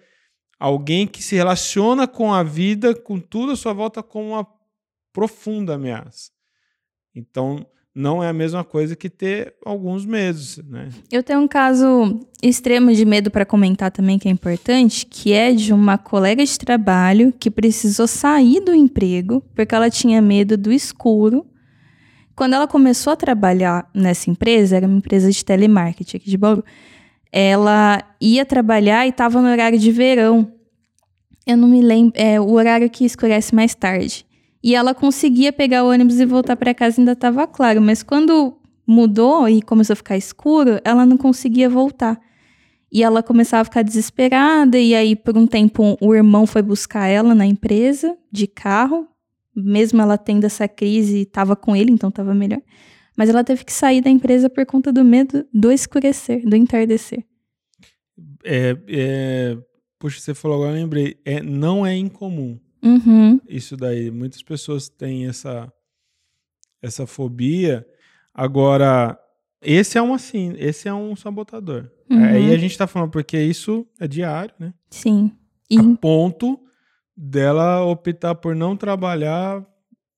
[0.63, 4.47] alguém que se relaciona com a vida, com tudo à sua volta, com uma
[5.11, 6.31] profunda ameaça.
[7.13, 10.89] Então, não é a mesma coisa que ter alguns medos, né?
[11.11, 15.53] Eu tenho um caso extremo de medo para comentar também que é importante, que é
[15.53, 20.71] de uma colega de trabalho que precisou sair do emprego porque ela tinha medo do
[20.71, 21.45] escuro.
[22.35, 26.65] Quando ela começou a trabalhar nessa empresa, era uma empresa de telemarketing aqui de Bauru,
[27.31, 30.51] ela ia trabalhar e estava no horário de verão.
[31.45, 34.25] Eu não me lembro, é o horário que escurece mais tarde.
[34.63, 38.57] E ela conseguia pegar o ônibus e voltar para casa ainda estava claro, mas quando
[38.87, 42.17] mudou e começou a ficar escuro, ela não conseguia voltar.
[42.89, 47.07] E ela começava a ficar desesperada, e aí, por um tempo, o irmão foi buscar
[47.07, 49.05] ela na empresa de carro,
[49.53, 52.61] mesmo ela tendo essa crise, estava com ele, então estava melhor.
[53.17, 57.25] Mas ela teve que sair da empresa por conta do medo do escurecer, do entardecer.
[58.45, 59.57] É, é,
[59.99, 61.17] puxa, você falou agora, lembrei.
[61.25, 63.39] É, não é incomum Uhum.
[63.47, 64.11] isso daí.
[64.11, 65.71] Muitas pessoas têm essa,
[66.81, 67.85] essa fobia.
[68.33, 69.17] Agora,
[69.61, 71.89] esse é um assim, esse é um sabotador.
[72.09, 72.23] Uhum.
[72.23, 74.73] Aí a gente tá falando porque isso é diário, né?
[74.89, 75.31] Sim.
[75.69, 76.59] E, A ponto
[77.15, 79.65] dela optar por não trabalhar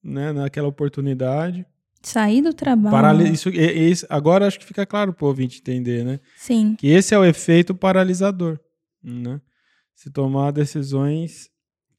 [0.03, 1.65] né, naquela oportunidade.
[2.01, 2.91] sair do trabalho.
[2.95, 6.19] Parali- isso, isso- agora acho que fica claro pro ouvinte entender, né?
[6.37, 6.75] Sim.
[6.77, 8.59] Que esse é o efeito paralisador,
[9.03, 9.41] né?
[9.95, 11.49] Se tomar decisões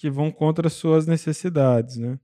[0.07, 2.17] que vão contra as suas necessidades, né?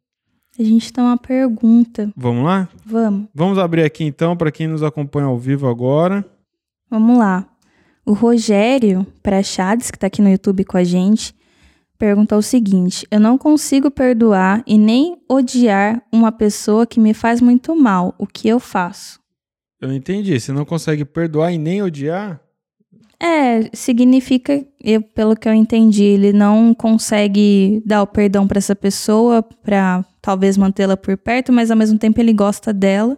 [0.57, 2.12] A gente tem uma pergunta.
[2.16, 2.68] Vamos lá?
[2.85, 3.28] Vamos.
[3.35, 6.24] Vamos abrir aqui então para quem nos acompanha ao vivo agora.
[6.89, 7.49] Vamos lá.
[8.07, 11.35] O Rogério Prachades, que tá aqui no YouTube com a gente,
[11.99, 17.41] perguntou o seguinte: Eu não consigo perdoar e nem odiar uma pessoa que me faz
[17.41, 18.14] muito mal.
[18.16, 19.18] O que eu faço?
[19.80, 20.39] Eu entendi.
[20.39, 22.41] Você não consegue perdoar e nem odiar?
[23.23, 28.75] É, significa, eu, pelo que eu entendi, ele não consegue dar o perdão pra essa
[28.75, 33.16] pessoa, pra talvez mantê-la por perto, mas ao mesmo tempo ele gosta dela.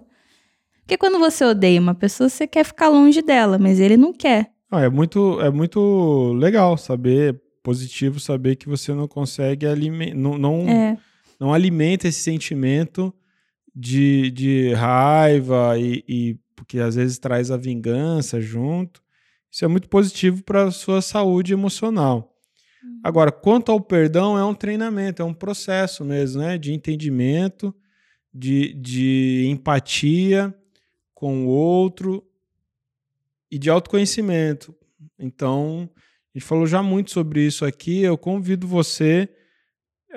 [0.81, 4.51] Porque quando você odeia uma pessoa, você quer ficar longe dela, mas ele não quer.
[4.71, 10.37] Ah, é muito, é muito legal saber, positivo saber que você não consegue alimentar, não,
[10.37, 10.99] não, É,
[11.41, 13.11] não alimenta esse sentimento
[13.75, 19.03] de, de raiva e, e porque às vezes traz a vingança junto.
[19.55, 22.37] Isso é muito positivo para a sua saúde emocional.
[23.05, 26.59] Agora, quanto ao perdão, é um treinamento, é um processo mesmo, né?
[26.59, 27.73] De entendimento,
[28.35, 30.53] de, de empatia
[31.15, 32.27] com o outro
[33.49, 34.75] e de autoconhecimento.
[35.17, 38.03] Então, a gente falou já muito sobre isso aqui.
[38.03, 39.29] Eu convido você,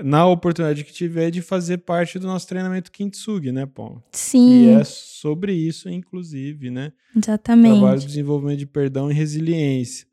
[0.03, 4.03] na oportunidade que tiver, de fazer parte do nosso treinamento Kintsugi, né, Paulo?
[4.11, 6.91] sim, E é sobre isso, inclusive, né?
[7.15, 7.77] exatamente.
[7.77, 10.05] Trabalho de desenvolvimento de perdão e resiliência.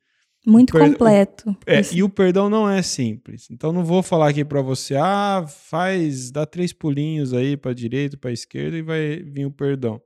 [0.47, 1.57] Muito per- completo.
[1.66, 3.49] É, e o perdão não é simples.
[3.51, 8.16] Então não vou falar aqui para você, ah, faz, dá três pulinhos aí para direita,
[8.18, 10.01] para esquerda e vai vir o perdão.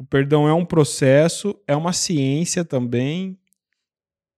[0.00, 3.38] O perdão é um processo, é uma ciência também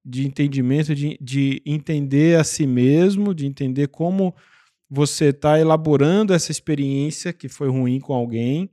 [0.08, 4.32] de entendimento, de, de entender a si mesmo, de entender como
[4.88, 8.70] você está elaborando essa experiência que foi ruim com alguém,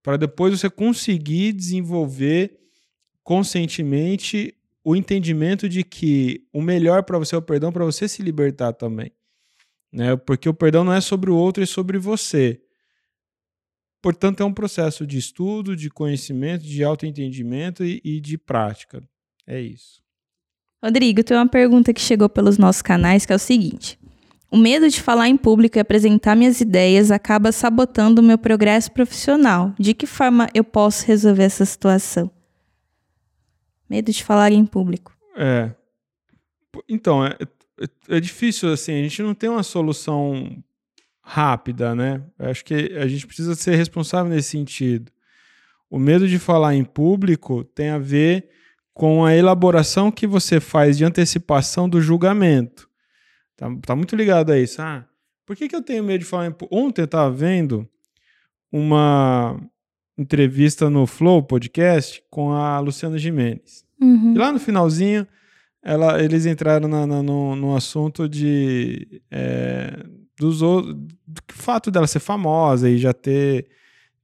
[0.00, 2.56] para depois você conseguir desenvolver
[3.24, 4.54] conscientemente
[4.84, 8.72] o entendimento de que o melhor para você é o perdão para você se libertar
[8.72, 9.10] também.
[9.92, 10.14] Né?
[10.14, 12.62] Porque o perdão não é sobre o outro, é sobre você.
[14.00, 19.02] Portanto, é um processo de estudo, de conhecimento, de autoentendimento e, e de prática.
[19.44, 20.00] É isso.
[20.82, 23.98] Rodrigo, tem uma pergunta que chegou pelos nossos canais que é o seguinte:
[24.50, 28.90] O medo de falar em público e apresentar minhas ideias acaba sabotando o meu progresso
[28.92, 29.74] profissional.
[29.78, 32.30] De que forma eu posso resolver essa situação?
[33.88, 35.12] Medo de falar em público.
[35.36, 35.70] É.
[36.88, 37.36] Então, é,
[37.80, 40.62] é- é difícil assim, a gente não tem uma solução
[41.22, 42.22] rápida, né?
[42.38, 45.10] Acho que a gente precisa ser responsável nesse sentido.
[45.90, 48.48] O medo de falar em público tem a ver
[48.94, 52.88] com a elaboração que você faz de antecipação do julgamento.
[53.56, 54.80] Tá, tá muito ligado a isso.
[54.82, 55.06] Ah,
[55.46, 56.54] por que, que eu tenho medo de falar?
[56.70, 57.88] Ontem eu estava vendo
[58.72, 59.60] uma
[60.18, 63.84] entrevista no Flow Podcast com a Luciana Gimenez.
[64.00, 64.34] Uhum.
[64.34, 65.26] E lá no finalzinho,
[65.82, 70.04] ela, eles entraram na, na- no, no assunto de é,
[70.38, 73.66] dos outros, do fato dela ser famosa e já ter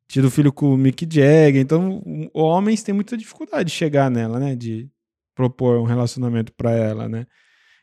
[0.08, 1.60] tido filho com o Mick Jagger.
[1.60, 2.02] Então,
[2.32, 4.54] homens têm muita dificuldade de chegar nela, né?
[4.54, 4.88] De
[5.34, 7.26] propor um relacionamento pra ela, né?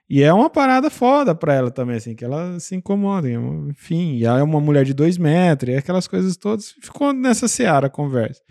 [0.10, 3.30] E é uma parada foda pra ela também, assim, que ela se incomoda.
[3.30, 6.72] Enfim, e ela é uma mulher de dois metros, e aquelas coisas todas.
[6.82, 8.42] Ficou nessa seara a conversa.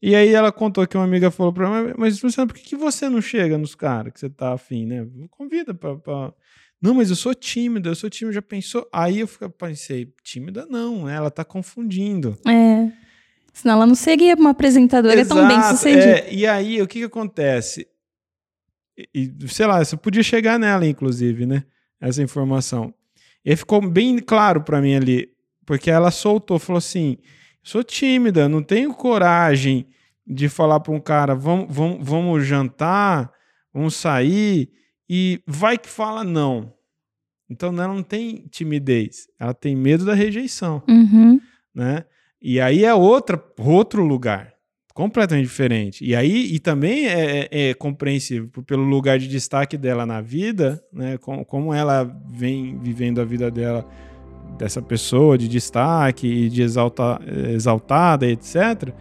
[0.00, 2.76] E aí ela contou que uma amiga falou pra ela, mas Luciano, por que, que
[2.76, 5.06] você não chega nos caras que você tá afim, né?
[5.30, 6.32] Convida pra, pra-
[6.80, 8.88] Não, mas eu sou tímida, eu sou tímida, já pensou?
[8.92, 11.16] Aí eu pensei, tímida não, né?
[11.16, 12.38] Ela tá confundindo.
[12.46, 12.90] É.
[13.52, 16.18] Senão ela não seria uma apresentadora tão bem Exato, sucedida.
[16.20, 17.88] é, e aí, o que que acontece?
[19.14, 21.64] E, sei lá, você podia chegar nela, inclusive, né?
[22.00, 22.94] Essa informação.
[23.44, 25.28] E ficou bem claro pra mim ali,
[25.66, 27.18] porque ela soltou, falou assim:
[27.62, 29.88] sou tímida, não tenho coragem
[30.26, 33.32] de falar pra um cara, vamos, vamos, vamos jantar,
[33.72, 34.70] vamos sair,
[35.08, 36.72] e vai que fala não.
[37.50, 41.40] Então ela não tem timidez, ela tem medo da rejeição Uhum.
[41.74, 42.04] né?
[42.40, 44.52] E aí é outra, outro lugar,
[44.94, 46.04] completamente diferente.
[46.04, 50.80] E aí, e também é, é, é compreensível pelo lugar de destaque dela na vida,
[50.92, 51.16] né?
[51.18, 53.84] Como, como ela vem vivendo a vida dela,
[54.58, 57.20] dessa pessoa de destaque, de exalta,
[57.54, 58.92] exaltada, etc.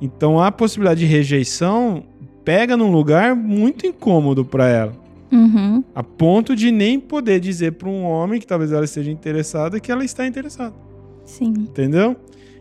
[0.00, 2.04] Então a possibilidade de rejeição
[2.44, 5.03] pega num lugar muito incômodo para ela.
[5.32, 5.82] Uhum.
[5.94, 9.90] A ponto de nem poder dizer para um homem que talvez ela esteja interessada que
[9.90, 10.74] ela está interessada.
[11.24, 11.52] Sim.
[11.56, 12.16] Entendeu?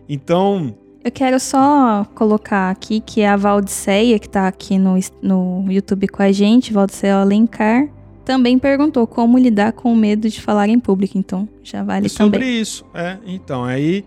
[0.07, 5.65] Então, eu quero só colocar aqui que é a Valdiceia, que está aqui no, no
[5.69, 7.89] YouTube com a gente, Valdiceia Alencar,
[8.23, 11.17] também perguntou como lidar com o medo de falar em público.
[11.17, 12.61] Então, já vale é sobre também.
[12.61, 12.85] isso.
[12.93, 14.05] É, então, aí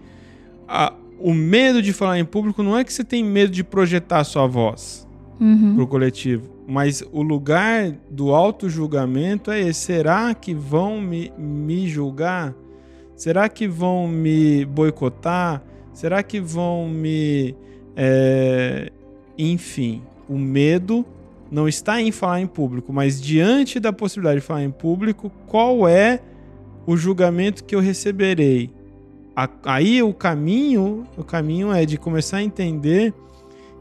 [0.67, 4.21] a, o medo de falar em público não é que você tem medo de projetar
[4.21, 5.07] a sua voz
[5.39, 5.75] uhum.
[5.75, 9.81] pro coletivo, mas o lugar do auto-julgamento é esse.
[9.81, 12.55] Será que vão me, me julgar?
[13.15, 15.63] Será que vão me boicotar?
[15.93, 17.55] Será que vão me.
[17.95, 18.91] É,
[19.39, 21.07] enfim, o medo
[21.51, 25.89] não está em falar em público, mas diante da possibilidade de falar em público, qual
[25.89, 26.21] é
[26.85, 28.71] o julgamento que eu receberei?
[29.65, 33.15] Aí o caminho, o caminho é de começar a entender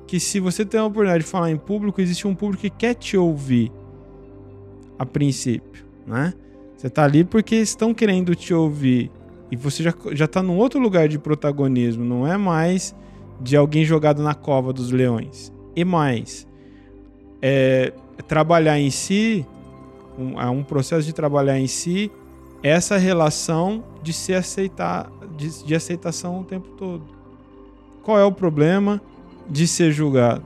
[0.07, 2.93] que se você tem a oportunidade de falar em público, existe um público que quer
[2.93, 3.71] te ouvir
[4.97, 6.33] a princípio, né?
[6.75, 9.11] Você está ali porque estão querendo te ouvir.
[9.51, 12.95] E você já, já tá num outro lugar de protagonismo, não é mais
[13.39, 15.51] de alguém jogado na cova dos leões.
[15.75, 16.47] E mais,
[17.41, 17.93] é,
[18.27, 19.45] trabalhar em si,
[20.17, 22.11] um, é um processo de trabalhar em si
[22.63, 27.03] essa relação de se aceitar, de, de aceitação o tempo todo.
[28.03, 29.01] Qual é o problema
[29.49, 30.43] de ser julgado?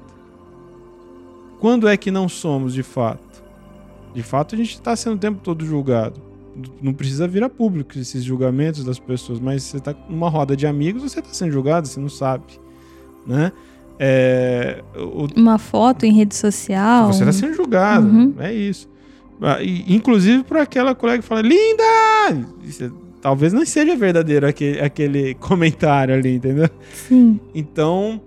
[1.59, 3.43] Quando é que não somos de fato?
[4.13, 6.29] De fato, a gente está sendo o tempo todo julgado
[6.81, 10.67] não precisa vir a público esses julgamentos das pessoas, mas você está numa roda de
[10.67, 12.43] amigos, você está sendo julgado, você não sabe,
[13.25, 13.51] né?
[13.97, 17.11] É, o, Uma foto em rede social.
[17.11, 18.33] Você está sendo julgado, uhum.
[18.39, 18.89] é isso.
[19.41, 22.47] Ah, inclusive por aquela colega que fala, linda!
[22.63, 22.91] Isso,
[23.21, 26.69] talvez não seja verdadeiro aquele, aquele comentário ali, entendeu?
[26.93, 27.39] Sim.
[27.53, 28.21] Então,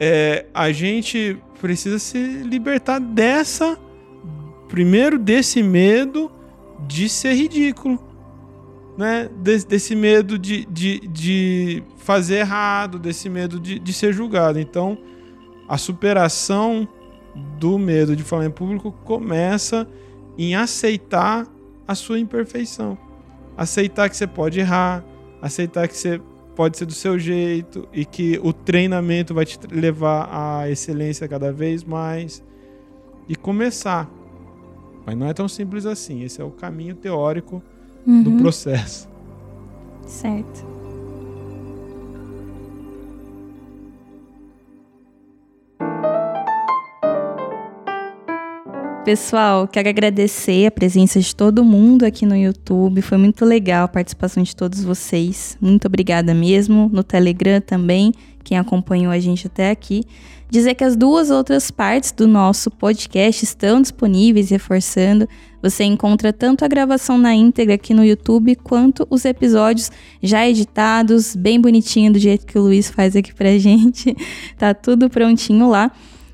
[0.00, 3.78] é, a gente precisa se libertar dessa,
[4.66, 6.32] primeiro desse medo
[6.88, 8.02] de ser ridículo,
[8.96, 9.28] né?
[9.36, 14.58] Des, desse medo de, de, de fazer errado, desse medo de, de ser julgado.
[14.58, 14.96] Então,
[15.68, 16.88] a superação
[17.58, 19.86] do medo de falar em público começa
[20.38, 21.46] em aceitar
[21.86, 22.96] a sua imperfeição.
[23.56, 25.04] Aceitar que você pode errar,
[25.42, 26.20] aceitar que você
[26.60, 31.50] pode ser do seu jeito e que o treinamento vai te levar à excelência cada
[31.50, 32.44] vez mais
[33.26, 34.06] e começar
[35.06, 36.22] mas não é tão simples assim.
[36.22, 37.62] Esse é o caminho teórico
[38.06, 38.22] uhum.
[38.22, 39.08] do processo.
[40.06, 40.69] Certo.
[49.04, 53.00] Pessoal, quero agradecer a presença de todo mundo aqui no YouTube.
[53.00, 55.56] Foi muito legal a participação de todos vocês.
[55.58, 56.90] Muito obrigada mesmo.
[56.92, 58.12] No Telegram também,
[58.44, 60.04] quem acompanhou a gente até aqui
[60.50, 65.28] dizer que as duas outras partes do nosso podcast estão disponíveis, reforçando.
[65.62, 69.90] Você encontra tanto a gravação na íntegra aqui no YouTube, quanto os episódios
[70.22, 74.14] já editados, bem bonitinho, do jeito que o Luiz faz aqui pra gente.
[74.58, 75.90] tá tudo prontinho lá.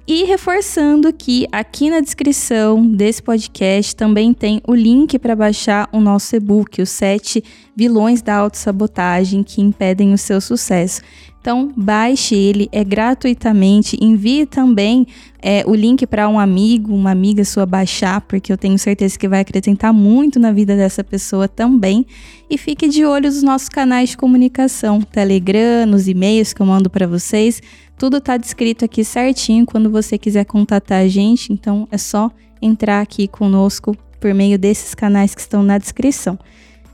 [0.08, 5.98] E reforçando que aqui na descrição desse podcast também tem o link para baixar o
[5.98, 7.42] nosso e-book, Os Sete
[7.74, 11.02] Vilões da Autossabotagem que Impedem o Seu Sucesso.
[11.40, 13.96] Então, baixe ele, é gratuitamente.
[14.00, 15.06] Envie também
[15.40, 19.28] é, o link para um amigo, uma amiga sua baixar, porque eu tenho certeza que
[19.28, 22.04] vai acrescentar muito na vida dessa pessoa também.
[22.50, 26.90] E fique de olho nos nossos canais de comunicação, Telegram, nos e-mails que eu mando
[26.90, 27.62] para vocês.
[27.98, 31.52] Tudo está descrito aqui certinho quando você quiser contatar a gente.
[31.52, 32.30] Então, é só
[32.60, 36.38] entrar aqui conosco por meio desses canais que estão na descrição.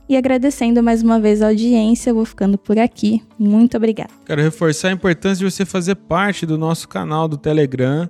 [0.09, 3.23] E agradecendo mais uma vez a audiência, eu vou ficando por aqui.
[3.39, 4.11] Muito obrigada.
[4.27, 8.09] Quero reforçar a importância de você fazer parte do nosso canal do Telegram.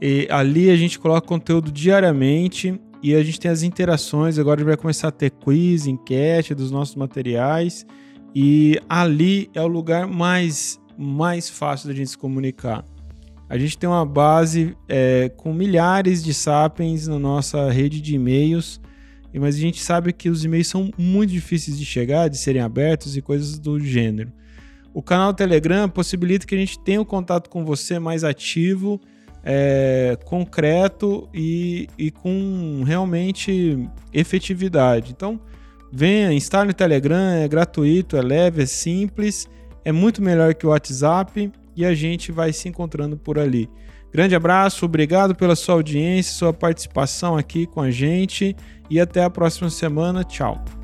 [0.00, 4.38] E ali a gente coloca conteúdo diariamente e a gente tem as interações.
[4.38, 7.86] Agora a gente vai começar a ter quiz, enquete dos nossos materiais.
[8.34, 12.84] E ali é o lugar mais, mais fácil da gente se comunicar.
[13.48, 18.80] A gente tem uma base é, com milhares de sapiens na nossa rede de e-mails
[19.38, 23.16] mas a gente sabe que os e-mails são muito difíceis de chegar, de serem abertos
[23.16, 24.32] e coisas do gênero.
[24.92, 29.00] O canal Telegram possibilita que a gente tenha um contato com você mais ativo,
[29.44, 35.12] é, concreto e, e com realmente efetividade.
[35.12, 35.38] Então,
[35.92, 39.48] venha, instale o Telegram, é gratuito, é leve, é simples,
[39.84, 43.68] é muito melhor que o WhatsApp e a gente vai se encontrando por ali.
[44.12, 48.56] Grande abraço, obrigado pela sua audiência, sua participação aqui com a gente
[48.88, 50.24] e até a próxima semana.
[50.24, 50.79] Tchau.